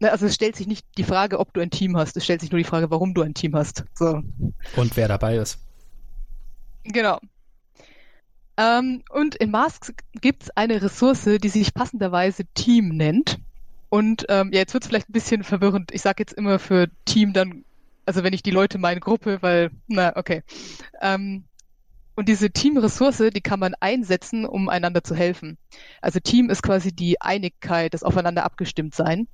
[0.00, 2.16] ne, also es stellt sich nicht die Frage, ob du ein Team hast.
[2.16, 3.84] Es stellt sich nur die Frage, warum du ein Team hast.
[3.94, 4.22] So.
[4.76, 5.58] Und wer dabei ist.
[6.84, 7.18] Genau.
[8.56, 13.38] Ähm, und in Masks gibt es eine Ressource, die sich passenderweise Team nennt.
[13.88, 15.90] Und ähm, ja, jetzt wird es vielleicht ein bisschen verwirrend.
[15.92, 17.64] Ich sage jetzt immer für Team dann,
[18.06, 20.42] also wenn ich die Leute meine Gruppe, weil, na, okay.
[21.00, 21.44] Ähm,
[22.14, 25.56] und diese Team-Ressource, die kann man einsetzen, um einander zu helfen.
[26.00, 29.28] Also Team ist quasi die Einigkeit, das Aufeinander abgestimmt sein.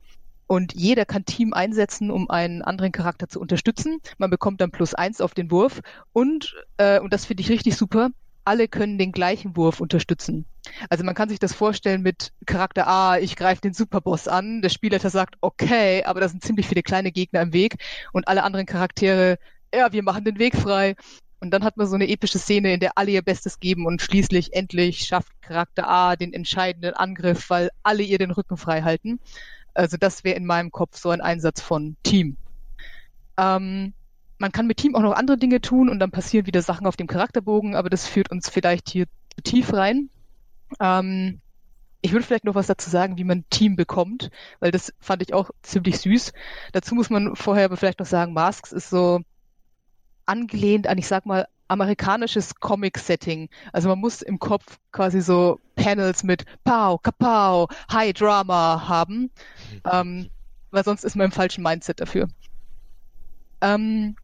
[0.47, 3.99] Und jeder kann Team einsetzen, um einen anderen Charakter zu unterstützen.
[4.17, 5.81] Man bekommt dann plus eins auf den Wurf.
[6.13, 8.11] Und, äh, und das finde ich richtig super,
[8.49, 10.47] alle können den gleichen Wurf unterstützen.
[10.89, 14.71] Also man kann sich das vorstellen mit Charakter A, ich greife den Superboss an, der
[14.71, 17.77] Spielleiter sagt, okay, aber da sind ziemlich viele kleine Gegner im Weg
[18.15, 19.39] und alle anderen Charaktere,
[19.75, 20.97] ja, wir machen den Weg frei.
[21.41, 24.01] Und dann hat man so eine epische Szene, in der alle ihr Bestes geben und
[24.01, 29.21] schließlich endlich schafft Charakter A den entscheidenden Angriff, weil alle ihr den Rücken frei halten.
[29.75, 32.39] Also das wäre in meinem Kopf so ein Einsatz von Team.
[33.37, 33.93] Ähm,
[34.39, 36.97] man kann mit Team auch noch andere Dinge tun und dann passieren wieder Sachen auf
[36.97, 40.11] dem Charakterbogen, aber das führt uns vielleicht hier zu tief rein.
[40.81, 41.41] Ähm,
[42.01, 44.31] ich würde vielleicht noch was dazu sagen, wie man Team bekommt,
[44.61, 46.33] weil das fand ich auch ziemlich süß.
[46.73, 49.21] Dazu muss man vorher aber vielleicht noch sagen, Masks ist so
[50.27, 53.49] angelehnt an, ich sag mal, amerikanisches Comic-Setting.
[53.73, 59.31] Also man muss im Kopf quasi so Panels mit Pow, Kapow, High Drama haben, mhm.
[59.91, 60.31] ähm,
[60.71, 62.29] weil sonst ist man im falschen Mindset dafür.
[63.61, 64.17] Ähm,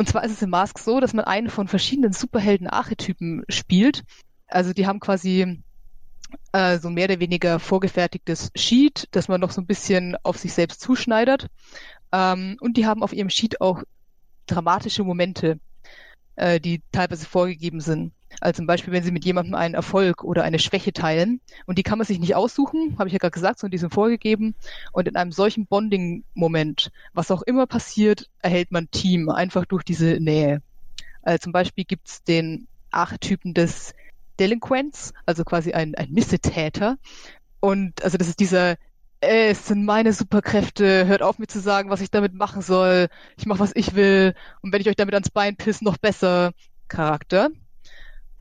[0.00, 4.02] und zwar ist es in Mask so, dass man einen von verschiedenen Superhelden-Archetypen spielt.
[4.46, 5.62] Also die haben quasi
[6.52, 10.54] äh, so mehr oder weniger vorgefertigtes Sheet, das man noch so ein bisschen auf sich
[10.54, 11.48] selbst zuschneidert.
[12.12, 13.82] Ähm, und die haben auf ihrem Sheet auch
[14.46, 15.60] dramatische Momente,
[16.36, 18.14] äh, die teilweise vorgegeben sind.
[18.40, 21.82] Also zum Beispiel, wenn Sie mit jemandem einen Erfolg oder eine Schwäche teilen und die
[21.82, 24.54] kann man sich nicht aussuchen, habe ich ja gerade gesagt, sondern die sind vorgegeben.
[24.92, 30.18] Und in einem solchen Bonding-Moment, was auch immer passiert, erhält man Team einfach durch diese
[30.20, 30.62] Nähe.
[31.22, 33.94] Also zum Beispiel gibt es den Archetypen des
[34.38, 36.96] Delinquents, also quasi ein, ein Missetäter.
[37.60, 38.76] Und also das ist dieser
[39.20, 43.08] äh, es sind meine Superkräfte, hört auf mir zu sagen, was ich damit machen soll,
[43.36, 46.52] ich mache, was ich will und wenn ich euch damit ans Bein piss, noch besser
[46.88, 47.50] Charakter.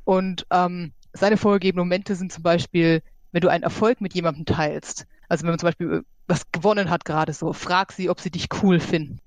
[0.09, 5.05] Und ähm, seine vorgegebenen Momente sind zum Beispiel, wenn du einen Erfolg mit jemandem teilst.
[5.27, 8.47] Also wenn man zum Beispiel was gewonnen hat gerade so, frag sie, ob sie dich
[8.63, 9.19] cool finden.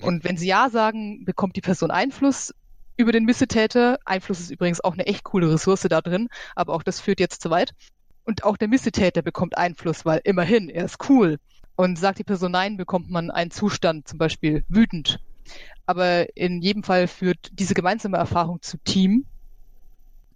[0.00, 2.54] Und wenn sie ja sagen, bekommt die Person Einfluss
[2.96, 3.98] über den Missetäter.
[4.06, 7.42] Einfluss ist übrigens auch eine echt coole Ressource da drin, aber auch das führt jetzt
[7.42, 7.74] zu weit.
[8.24, 11.40] Und auch der Missetäter bekommt Einfluss, weil immerhin, er ist cool.
[11.76, 15.20] Und sagt die Person nein, bekommt man einen Zustand, zum Beispiel wütend.
[15.84, 19.26] Aber in jedem Fall führt diese gemeinsame Erfahrung zu Team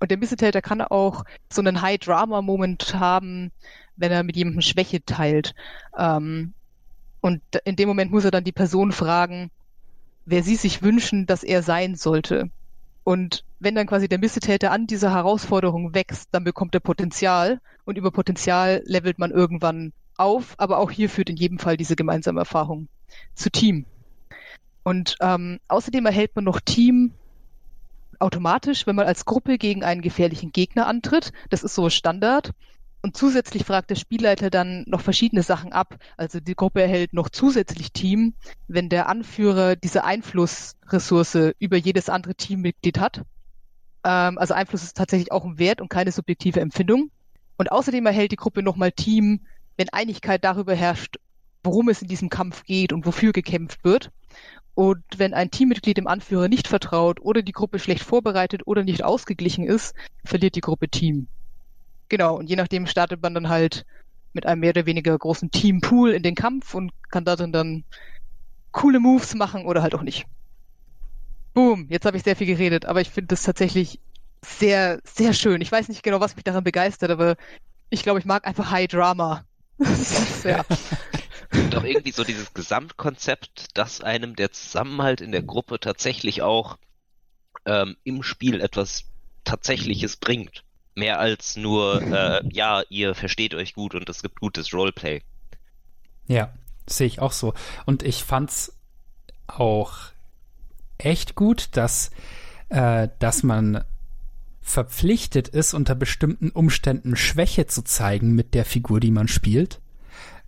[0.01, 3.53] und der Missetäter kann auch so einen High-Drama-Moment haben,
[3.97, 5.55] wenn er mit jemandem Schwäche teilt.
[5.97, 6.53] Ähm,
[7.21, 9.51] und in dem Moment muss er dann die Person fragen,
[10.27, 12.51] wer sie sich wünschen, dass er sein sollte.
[13.05, 17.97] Und wenn dann quasi der Missetäter an dieser Herausforderung wächst, dann bekommt er Potenzial und
[17.97, 22.41] über Potenzial levelt man irgendwann auf, aber auch hier führt in jedem Fall diese gemeinsame
[22.41, 22.89] Erfahrung
[23.35, 23.87] zu Team.
[24.83, 27.13] Und ähm, außerdem erhält man noch Team
[28.21, 31.33] automatisch, wenn man als Gruppe gegen einen gefährlichen Gegner antritt.
[31.51, 32.53] Das ist so Standard.
[33.03, 35.97] Und zusätzlich fragt der Spielleiter dann noch verschiedene Sachen ab.
[36.17, 38.35] Also die Gruppe erhält noch zusätzlich Team,
[38.67, 43.23] wenn der Anführer diese Einflussressource über jedes andere Teammitglied hat.
[44.03, 47.11] Ähm, also Einfluss ist tatsächlich auch ein Wert und keine subjektive Empfindung.
[47.59, 49.47] Und außerdem erhält die Gruppe nochmal Team,
[49.77, 51.17] wenn Einigkeit darüber herrscht,
[51.63, 54.11] worum es in diesem Kampf geht und wofür gekämpft wird.
[54.75, 59.03] Und wenn ein Teammitglied dem Anführer nicht vertraut oder die Gruppe schlecht vorbereitet oder nicht
[59.03, 61.29] ausgeglichen ist, verliert die Gruppe Team.
[62.09, 63.85] Genau, und je nachdem startet man dann halt
[64.35, 67.85] mit einem mehr oder weniger großen Teampool in den Kampf und kann darin dann
[68.71, 70.27] coole Moves machen oder halt auch nicht.
[71.55, 73.99] Boom, jetzt habe ich sehr viel geredet, aber ich finde das tatsächlich
[74.45, 75.63] sehr, sehr schön.
[75.63, 77.37] Ich weiß nicht genau, was mich daran begeistert, aber
[77.89, 79.45] ich glaube, ich mag einfach High Drama.
[80.45, 80.65] ja.
[81.65, 86.79] Und auch irgendwie so dieses Gesamtkonzept, dass einem der Zusammenhalt in der Gruppe tatsächlich auch
[87.65, 89.05] ähm, im Spiel etwas
[89.45, 90.65] Tatsächliches bringt.
[90.95, 95.23] Mehr als nur, äh, ja, ihr versteht euch gut und es gibt gutes Roleplay.
[96.27, 96.53] Ja,
[96.87, 97.55] sehe ich auch so.
[97.85, 98.73] Und ich fand's
[99.47, 99.97] auch
[100.99, 102.11] echt gut, dass,
[102.69, 103.85] äh, dass man
[104.61, 109.81] verpflichtet ist, unter bestimmten Umständen Schwäche zu zeigen mit der Figur, die man spielt.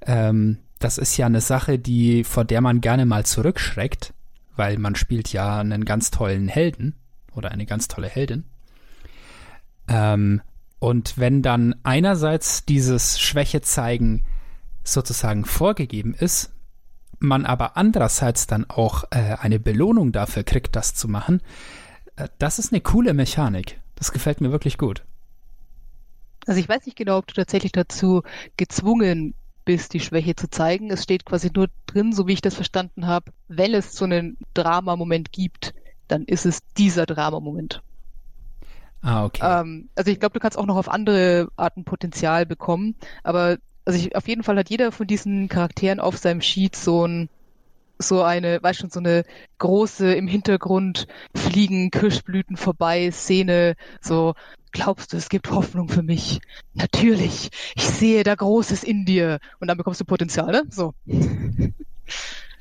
[0.01, 4.13] Ähm, das ist ja eine Sache, die, vor der man gerne mal zurückschreckt,
[4.57, 6.95] weil man spielt ja einen ganz tollen Helden
[7.33, 8.45] oder eine ganz tolle Heldin.
[9.89, 10.41] Ähm,
[10.79, 14.25] und wenn dann einerseits dieses Schwäche zeigen
[14.85, 16.51] sozusagen vorgegeben ist,
[17.19, 21.41] man aber andererseits dann auch äh, eine Belohnung dafür kriegt, das zu machen,
[22.19, 23.81] Äh, das ist eine coole Mechanik.
[23.95, 25.05] Das gefällt mir wirklich gut.
[26.47, 28.23] Also ich weiß nicht genau, ob du tatsächlich dazu
[28.57, 29.35] gezwungen
[29.69, 30.91] bist, die Schwäche zu zeigen.
[30.91, 34.39] Es steht quasi nur drin, so wie ich das verstanden habe, wenn es so einen
[34.55, 35.75] Drama-Moment gibt,
[36.09, 37.83] dann ist es dieser Drama-Moment.
[39.03, 39.43] Ah, okay.
[39.43, 43.99] Ähm, also ich glaube, du kannst auch noch auf andere Arten Potenzial bekommen, aber also
[43.99, 47.29] ich, auf jeden Fall hat jeder von diesen Charakteren auf seinem Sheet so ein
[48.01, 49.25] so eine, weißt schon, so eine
[49.59, 54.35] große im Hintergrund fliegen Kirschblüten vorbei Szene, so
[54.79, 56.41] glaubst du, es gibt Hoffnung für mich?
[56.75, 60.63] Natürlich, ich sehe da Großes in dir und dann bekommst du Potenzial, ne?
[60.71, 60.95] So.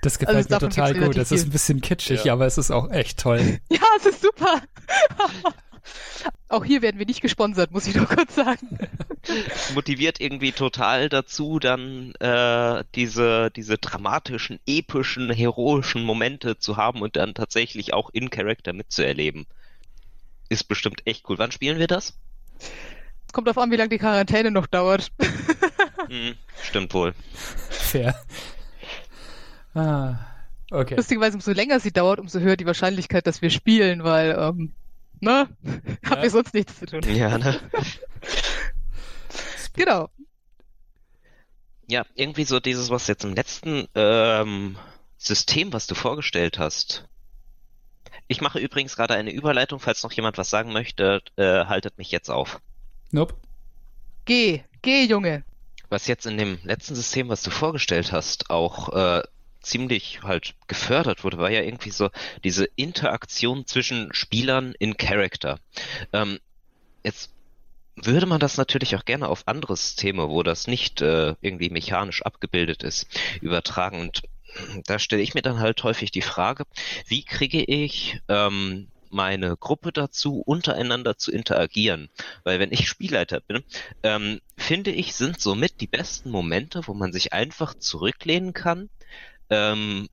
[0.01, 1.17] Das gefällt also mir total gut.
[1.17, 2.33] Das ist ein bisschen kitschig, ja.
[2.33, 3.59] aber es ist auch echt toll.
[3.71, 4.61] Ja, es ist super.
[6.49, 8.77] Auch hier werden wir nicht gesponsert, muss ich nur kurz sagen.
[9.73, 17.15] Motiviert irgendwie total dazu, dann äh, diese, diese dramatischen, epischen, heroischen Momente zu haben und
[17.15, 19.45] dann tatsächlich auch in Character mitzuerleben.
[20.49, 21.37] Ist bestimmt echt cool.
[21.37, 22.17] Wann spielen wir das?
[23.25, 25.11] Es kommt darauf an, wie lange die Quarantäne noch dauert.
[26.07, 27.13] hm, stimmt wohl.
[27.69, 28.15] Fair.
[29.73, 30.15] Ah,
[30.71, 30.95] okay.
[30.95, 34.73] Lustigerweise, umso länger sie dauert, umso höher die Wahrscheinlichkeit, dass wir spielen, weil ähm,
[35.19, 35.49] Ne?
[35.63, 36.09] Ja.
[36.09, 37.01] Hab ich sonst nichts zu tun.
[37.07, 37.59] Ja, ne?
[39.73, 40.09] genau.
[41.87, 44.77] Ja, irgendwie so dieses, was jetzt im letzten ähm,
[45.17, 47.07] System, was du vorgestellt hast.
[48.27, 52.11] Ich mache übrigens gerade eine Überleitung, falls noch jemand was sagen möchte, äh, haltet mich
[52.11, 52.59] jetzt auf.
[53.11, 53.35] Nope.
[54.25, 55.43] Geh, geh, Junge.
[55.89, 59.23] Was jetzt in dem letzten System, was du vorgestellt hast, auch äh,
[59.61, 62.09] ziemlich halt gefördert wurde, war ja irgendwie so
[62.43, 65.59] diese Interaktion zwischen Spielern in Character.
[66.11, 66.39] Ähm,
[67.03, 67.31] jetzt
[67.95, 72.21] würde man das natürlich auch gerne auf andere Systeme, wo das nicht äh, irgendwie mechanisch
[72.21, 73.07] abgebildet ist,
[73.41, 74.01] übertragen.
[74.01, 74.21] Und
[74.85, 76.65] da stelle ich mir dann halt häufig die Frage,
[77.07, 82.09] wie kriege ich ähm, meine Gruppe dazu, untereinander zu interagieren.
[82.43, 83.63] Weil wenn ich Spielleiter bin,
[84.03, 88.89] ähm, finde ich, sind somit die besten Momente, wo man sich einfach zurücklehnen kann,
[89.49, 90.09] ähm,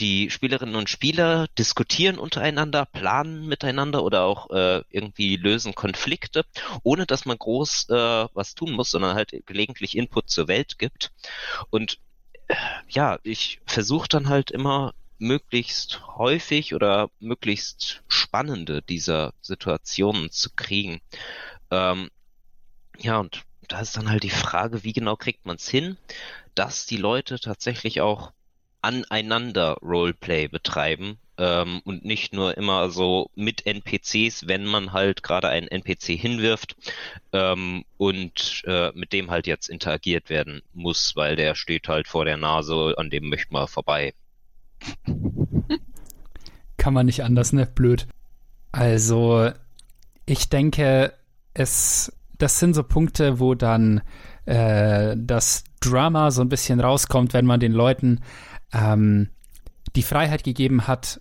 [0.00, 6.44] die Spielerinnen und Spieler diskutieren untereinander, planen miteinander oder auch äh, irgendwie lösen Konflikte,
[6.82, 11.12] ohne dass man groß äh, was tun muss, sondern halt gelegentlich Input zur Welt gibt.
[11.70, 11.98] Und
[12.88, 21.00] ja, ich versuche dann halt immer möglichst häufig oder möglichst spannende dieser Situationen zu kriegen.
[21.70, 22.10] Ähm,
[22.98, 25.96] ja, und da ist dann halt die Frage, wie genau kriegt man es hin,
[26.54, 28.32] dass die Leute tatsächlich auch
[28.82, 35.48] aneinander Roleplay betreiben ähm, und nicht nur immer so mit NPCs, wenn man halt gerade
[35.48, 36.76] einen NPC hinwirft
[37.32, 42.24] ähm, und äh, mit dem halt jetzt interagiert werden muss, weil der steht halt vor
[42.24, 44.14] der Nase, an dem möchte man vorbei.
[46.76, 47.66] Kann man nicht anders, ne?
[47.66, 48.06] Blöd.
[48.72, 49.50] Also,
[50.26, 51.14] ich denke,
[51.54, 54.02] es, das sind so Punkte, wo dann
[54.44, 58.20] äh, das Drama so ein bisschen rauskommt, wenn man den Leuten
[58.72, 59.30] ähm,
[59.96, 61.20] die Freiheit gegeben hat,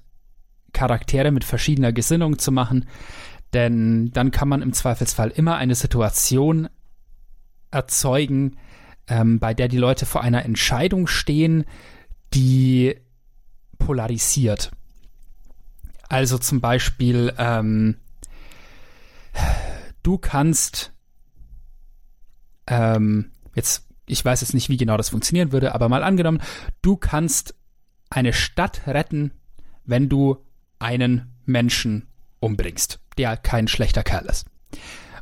[0.74, 2.86] Charaktere mit verschiedener Gesinnung zu machen,
[3.54, 6.70] denn dann kann man im Zweifelsfall immer eine Situation
[7.72, 8.58] erzeugen,
[9.08, 11.66] ähm, bei der die Leute vor einer Entscheidung stehen,
[12.34, 12.96] die
[13.78, 14.72] polarisiert.
[16.10, 17.98] Also zum Beispiel, ähm,
[20.04, 20.92] du kannst
[22.68, 26.42] ähm, jetzt ich weiß jetzt nicht, wie genau das funktionieren würde, aber mal angenommen,
[26.82, 27.56] du kannst
[28.10, 29.32] eine Stadt retten,
[29.86, 30.38] wenn du
[30.84, 32.08] einen Menschen
[32.40, 34.46] umbringst, der kein schlechter Kerl ist.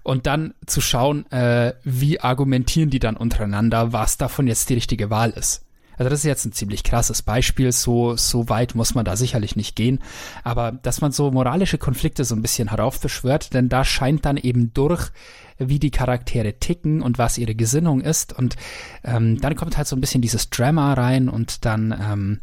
[0.03, 5.09] Und dann zu schauen, äh, wie argumentieren die dann untereinander, was davon jetzt die richtige
[5.11, 5.63] Wahl ist.
[5.97, 9.55] Also das ist jetzt ein ziemlich krasses Beispiel, so, so weit muss man da sicherlich
[9.55, 9.99] nicht gehen,
[10.43, 14.73] aber dass man so moralische Konflikte so ein bisschen heraufbeschwört, denn da scheint dann eben
[14.73, 15.11] durch,
[15.59, 18.33] wie die Charaktere ticken und was ihre Gesinnung ist.
[18.33, 18.55] Und
[19.03, 22.39] ähm, dann kommt halt so ein bisschen dieses Drama rein und dann ähm,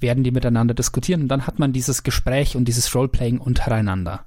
[0.00, 4.24] werden die miteinander diskutieren und dann hat man dieses Gespräch und dieses Roleplaying untereinander.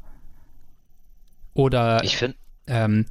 [1.54, 3.06] Oder ich finde ähm,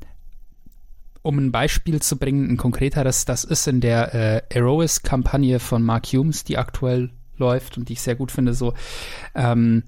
[1.22, 6.06] um ein Beispiel zu bringen, ein konkreteres, das ist in der äh, Erois-Kampagne von Mark
[6.06, 8.74] Humes, die aktuell läuft und die ich sehr gut finde, so
[9.34, 9.84] ähm,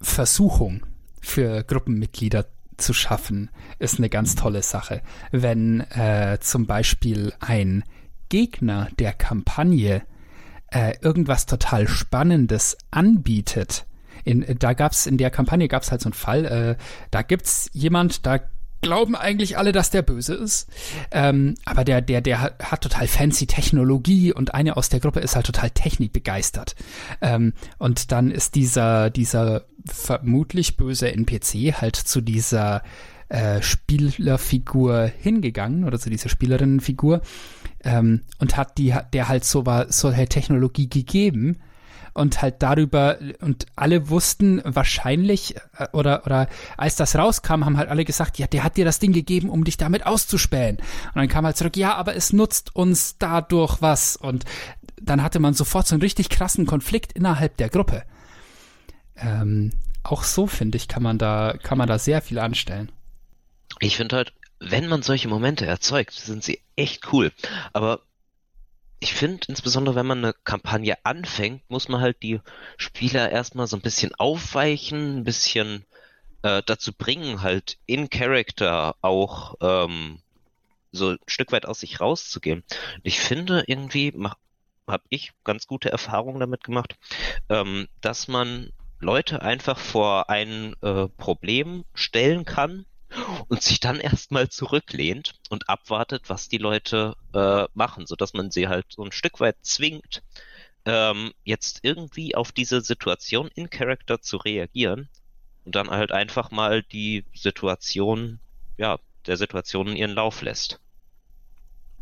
[0.00, 0.86] Versuchung
[1.20, 2.46] für Gruppenmitglieder
[2.78, 5.02] zu schaffen, ist eine ganz tolle Sache.
[5.30, 7.84] Wenn äh, zum Beispiel ein
[8.28, 10.02] Gegner der Kampagne
[10.72, 13.86] äh, irgendwas total Spannendes anbietet,
[14.24, 16.76] in, da gab es in der Kampagne gab es halt so einen Fall, äh,
[17.10, 18.40] da gibt es jemand, da
[18.82, 20.68] glauben eigentlich alle, dass der böse ist.
[21.12, 25.20] Ähm, aber der, der, der hat, hat, total fancy Technologie und eine aus der Gruppe
[25.20, 26.74] ist halt total technikbegeistert.
[27.20, 32.82] Ähm, und dann ist dieser, dieser vermutlich böse NPC halt zu dieser
[33.32, 37.22] äh, Spielerfigur hingegangen oder zu dieser Spielerinnenfigur
[37.82, 41.56] ähm, und hat die, der halt so war, so halt Technologie gegeben
[42.12, 47.88] und halt darüber und alle wussten wahrscheinlich äh, oder oder als das rauskam, haben halt
[47.88, 50.76] alle gesagt, ja, der hat dir das Ding gegeben, um dich damit auszuspähen.
[50.76, 54.44] Und dann kam halt zurück, ja, aber es nutzt uns dadurch was und
[55.00, 58.02] dann hatte man sofort so einen richtig krassen Konflikt innerhalb der Gruppe.
[59.16, 59.72] Ähm,
[60.02, 62.92] auch so finde ich, kann man da kann man da sehr viel anstellen.
[63.80, 67.32] Ich finde halt, wenn man solche Momente erzeugt, sind sie echt cool.
[67.72, 68.00] Aber
[69.00, 72.40] ich finde, insbesondere wenn man eine Kampagne anfängt, muss man halt die
[72.76, 75.84] Spieler erstmal so ein bisschen aufweichen, ein bisschen
[76.42, 80.20] äh, dazu bringen, halt in Character auch ähm,
[80.92, 82.62] so ein Stück weit aus sich rauszugehen.
[83.02, 84.12] Ich finde, irgendwie
[84.86, 86.96] habe ich ganz gute Erfahrungen damit gemacht,
[87.48, 88.70] ähm, dass man
[89.00, 92.86] Leute einfach vor ein äh, Problem stellen kann
[93.48, 98.68] und sich dann erstmal zurücklehnt und abwartet, was die Leute äh, machen, sodass man sie
[98.68, 100.22] halt so ein Stück weit zwingt,
[100.84, 105.08] ähm, jetzt irgendwie auf diese Situation in Character zu reagieren
[105.64, 108.40] und dann halt einfach mal die Situation,
[108.76, 110.80] ja, der Situation in ihren Lauf lässt.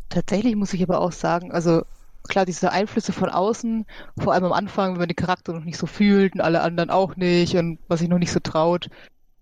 [0.09, 1.83] Tatsächlich muss ich aber auch sagen, also
[2.27, 3.85] klar, diese Einflüsse von außen,
[4.17, 6.89] vor allem am Anfang, wenn man den Charakter noch nicht so fühlt und alle anderen
[6.89, 8.89] auch nicht und was sich noch nicht so traut,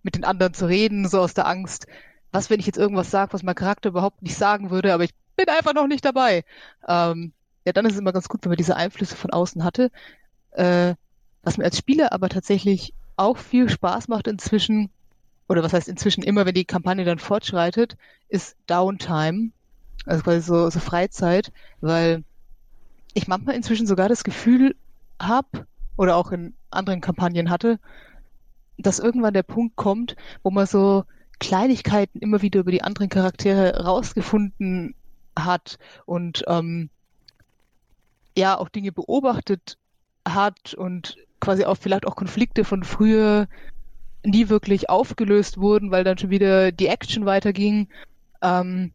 [0.03, 1.87] mit den anderen zu reden, so aus der Angst,
[2.31, 5.13] was, wenn ich jetzt irgendwas sage, was mein Charakter überhaupt nicht sagen würde, aber ich
[5.35, 6.43] bin einfach noch nicht dabei.
[6.87, 7.33] Ähm,
[7.65, 9.91] ja, dann ist es immer ganz gut, wenn man diese Einflüsse von außen hatte.
[10.51, 10.95] Äh,
[11.43, 14.89] was mir als Spieler aber tatsächlich auch viel Spaß macht inzwischen,
[15.47, 17.97] oder was heißt inzwischen immer, wenn die Kampagne dann fortschreitet,
[18.27, 19.51] ist Downtime,
[20.05, 22.23] also quasi so, so Freizeit, weil
[23.13, 24.75] ich manchmal inzwischen sogar das Gefühl
[25.19, 25.65] habe,
[25.97, 27.77] oder auch in anderen Kampagnen hatte,
[28.79, 31.03] dass irgendwann der Punkt kommt, wo man so
[31.39, 34.95] Kleinigkeiten immer wieder über die anderen Charaktere rausgefunden
[35.37, 36.89] hat und ähm,
[38.37, 39.77] ja auch Dinge beobachtet
[40.27, 43.47] hat und quasi auch vielleicht auch Konflikte von früher
[44.25, 47.87] nie wirklich aufgelöst wurden, weil dann schon wieder die Action weiterging.
[48.41, 48.93] Ähm,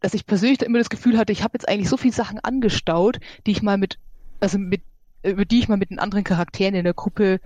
[0.00, 3.20] dass ich persönlich immer das Gefühl hatte, ich habe jetzt eigentlich so viele Sachen angestaut,
[3.46, 3.98] die ich mal mit,
[4.40, 4.80] also mit,
[5.22, 7.38] über die ich mal mit den anderen Charakteren in der Gruppe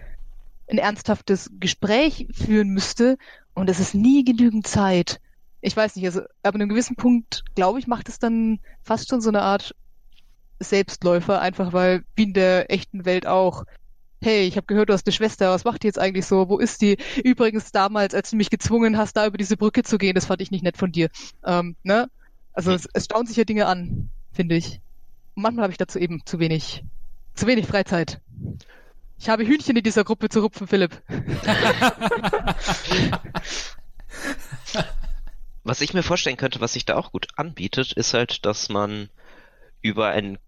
[0.69, 3.17] ein ernsthaftes Gespräch führen müsste
[3.55, 5.21] und es ist nie genügend Zeit.
[5.61, 9.21] Ich weiß nicht, also ab einem gewissen Punkt, glaube ich, macht es dann fast schon
[9.21, 9.75] so eine Art
[10.61, 13.65] Selbstläufer, einfach weil, wie in der echten Welt auch,
[14.23, 16.49] hey, ich habe gehört, du hast eine Schwester, was macht die jetzt eigentlich so?
[16.49, 16.97] Wo ist die?
[17.23, 20.41] Übrigens damals, als du mich gezwungen hast, da über diese Brücke zu gehen, das fand
[20.41, 21.09] ich nicht nett von dir.
[21.45, 22.09] Ähm, ne?
[22.53, 24.81] Also es, es staunen sich ja Dinge an, finde ich.
[25.35, 26.85] Und manchmal habe ich dazu eben zu wenig,
[27.35, 28.21] zu wenig Freizeit.
[29.19, 31.03] Ich habe Hühnchen in dieser Gruppe zu rupfen, Philipp.
[35.65, 39.09] was ich mir vorstellen könnte, was sich da auch gut anbietet, ist halt, dass man
[39.81, 40.39] über einen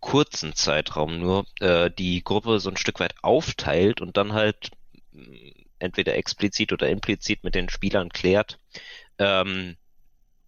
[0.00, 4.70] kurzen Zeitraum nur äh, die Gruppe so ein Stück weit aufteilt und dann halt
[5.12, 5.36] mm,
[5.78, 8.58] entweder explizit oder implizit mit den Spielern klärt,
[9.18, 9.76] ähm,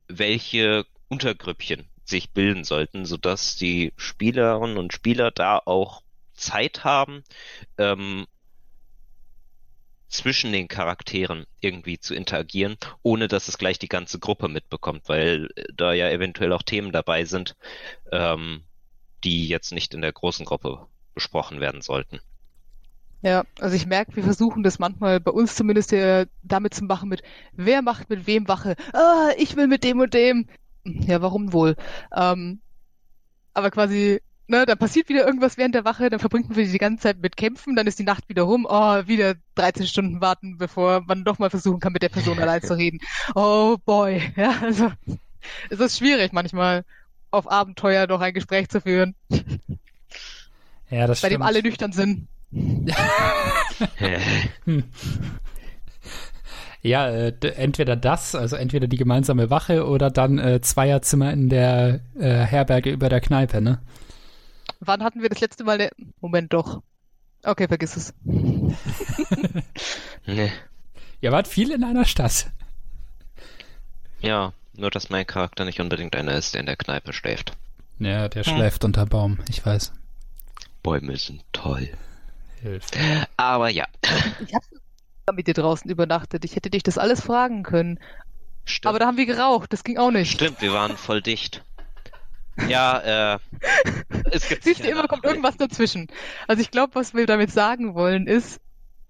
[0.09, 6.03] welche Untergrüppchen sich bilden sollten, sodass die Spielerinnen und Spieler da auch
[6.35, 7.25] Zeit haben,
[7.79, 8.27] ähm,
[10.09, 15.49] zwischen den Charakteren irgendwie zu interagieren, ohne dass es gleich die ganze Gruppe mitbekommt, weil
[15.57, 17.57] äh, da ja eventuell auch Themen dabei sind,
[18.13, 18.63] ähm,
[19.25, 22.21] die jetzt nicht in der großen Gruppe besprochen werden sollten.
[23.23, 27.09] Ja, also ich merke, wir versuchen das manchmal bei uns zumindest ja damit zu machen
[27.09, 27.23] mit,
[27.53, 28.77] wer macht mit wem Wache?
[28.93, 30.47] Ah, ich will mit dem und dem.
[30.85, 31.77] Ja, warum wohl?
[32.15, 32.61] Ähm,
[33.55, 37.03] aber quasi ne, dann passiert wieder irgendwas während der Wache, dann verbringt wir die ganze
[37.03, 41.03] Zeit mit Kämpfen, dann ist die Nacht wieder rum, oh, wieder 13 Stunden warten, bevor
[41.07, 43.01] man doch mal versuchen kann, mit der Person allein zu reden.
[43.35, 44.91] Oh boy, ja, also
[45.71, 46.85] es ist schwierig manchmal,
[47.31, 49.15] auf Abenteuer noch ein Gespräch zu führen.
[50.91, 51.41] Ja, das Bei stimmt.
[51.41, 52.29] dem alle nüchtern sind.
[54.65, 54.85] hm.
[56.85, 62.01] Ja, äh, entweder das, also entweder die gemeinsame Wache oder dann äh, Zweierzimmer in der
[62.15, 63.79] äh, Herberge über der Kneipe, ne?
[64.87, 65.79] Wann hatten wir das letzte Mal?
[65.79, 65.91] Ne
[66.21, 66.83] Moment doch.
[67.43, 68.15] Okay, vergiss es.
[70.27, 70.53] nee.
[71.21, 72.51] Ihr wart viel in einer Stadt.
[74.21, 77.53] Ja, nur dass mein Charakter nicht unbedingt einer ist, der in der Kneipe schläft.
[77.99, 78.57] Ja, der hm.
[78.57, 79.93] schläft unter Baum, ich weiß.
[80.83, 81.91] Bäume sind toll.
[82.61, 82.97] Hilft.
[83.37, 83.87] Aber ja.
[84.47, 86.45] Ich habe mit dir draußen übernachtet.
[86.45, 87.99] Ich hätte dich das alles fragen können.
[88.65, 88.87] Stimmt.
[88.87, 90.33] Aber da haben wir geraucht, das ging auch nicht.
[90.33, 91.63] Stimmt, wir waren voll dicht.
[92.69, 93.39] Ja, äh,
[94.31, 96.09] es gibt Siehst du, immer kommt irgendwas dazwischen.
[96.47, 98.61] Also ich glaube, was wir damit sagen wollen, ist,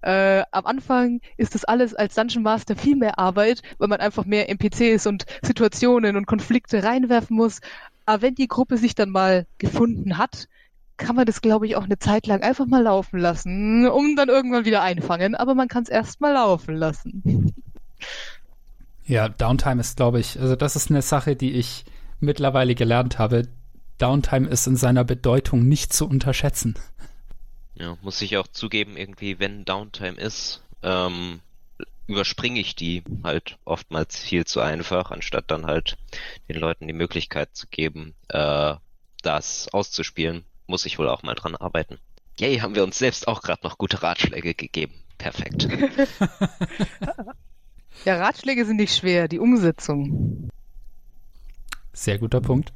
[0.01, 4.25] äh, am Anfang ist das alles als Dungeon Master viel mehr Arbeit, weil man einfach
[4.25, 7.59] mehr NPCs und Situationen und Konflikte reinwerfen muss.
[8.05, 10.47] Aber wenn die Gruppe sich dann mal gefunden hat,
[10.97, 14.29] kann man das, glaube ich, auch eine Zeit lang einfach mal laufen lassen, um dann
[14.29, 15.35] irgendwann wieder einfangen.
[15.35, 17.53] Aber man kann es erst mal laufen lassen.
[19.05, 21.85] Ja, Downtime ist, glaube ich, also das ist eine Sache, die ich
[22.19, 23.47] mittlerweile gelernt habe.
[23.97, 26.75] Downtime ist in seiner Bedeutung nicht zu unterschätzen.
[27.75, 31.41] Ja, muss ich auch zugeben, irgendwie, wenn Downtime ist, ähm,
[32.07, 35.97] überspringe ich die halt oftmals viel zu einfach, anstatt dann halt
[36.49, 38.75] den Leuten die Möglichkeit zu geben, äh,
[39.21, 41.97] das auszuspielen, muss ich wohl auch mal dran arbeiten.
[42.39, 44.93] Yay, haben wir uns selbst auch gerade noch gute Ratschläge gegeben.
[45.17, 45.67] Perfekt.
[48.03, 50.49] Ja, Ratschläge sind nicht schwer, die Umsetzung.
[51.95, 52.73] Sehr guter Punkt.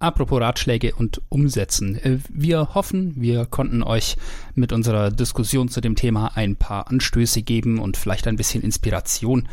[0.00, 1.96] Apropos Ratschläge und Umsetzen.
[1.96, 4.16] Äh, Wir hoffen, wir konnten euch
[4.54, 9.48] mit unserer Diskussion zu dem Thema ein paar Anstöße geben und vielleicht ein bisschen Inspiration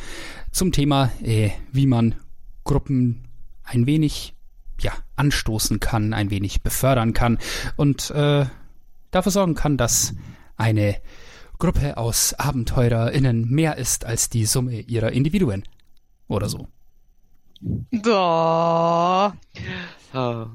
[0.52, 2.16] zum Thema, äh, wie man
[2.66, 3.24] Gruppen
[3.64, 4.36] ein wenig
[4.82, 7.40] ja, anstoßen kann, ein wenig befördern kann
[7.78, 8.46] und äh,
[9.12, 10.14] dafür sorgen kann, dass
[10.58, 10.98] eine
[11.60, 15.64] Gruppe aus AbenteurerInnen mehr ist als die Summe ihrer Individuen.
[16.28, 16.68] Oder so.
[17.92, 19.36] Da.
[20.14, 20.48] Ah,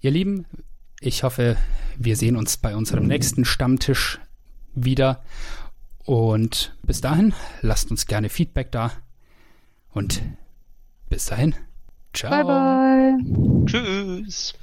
[0.00, 0.46] Ihr Lieben,
[1.00, 1.56] ich hoffe,
[1.96, 4.20] wir sehen uns bei unserem nächsten Stammtisch
[4.74, 5.22] wieder.
[6.04, 8.92] Und bis dahin, lasst uns gerne Feedback da.
[9.90, 10.22] Und
[11.08, 11.54] bis dahin,
[12.12, 12.30] ciao.
[12.30, 13.64] Bye bye.
[13.66, 14.54] Tschüss.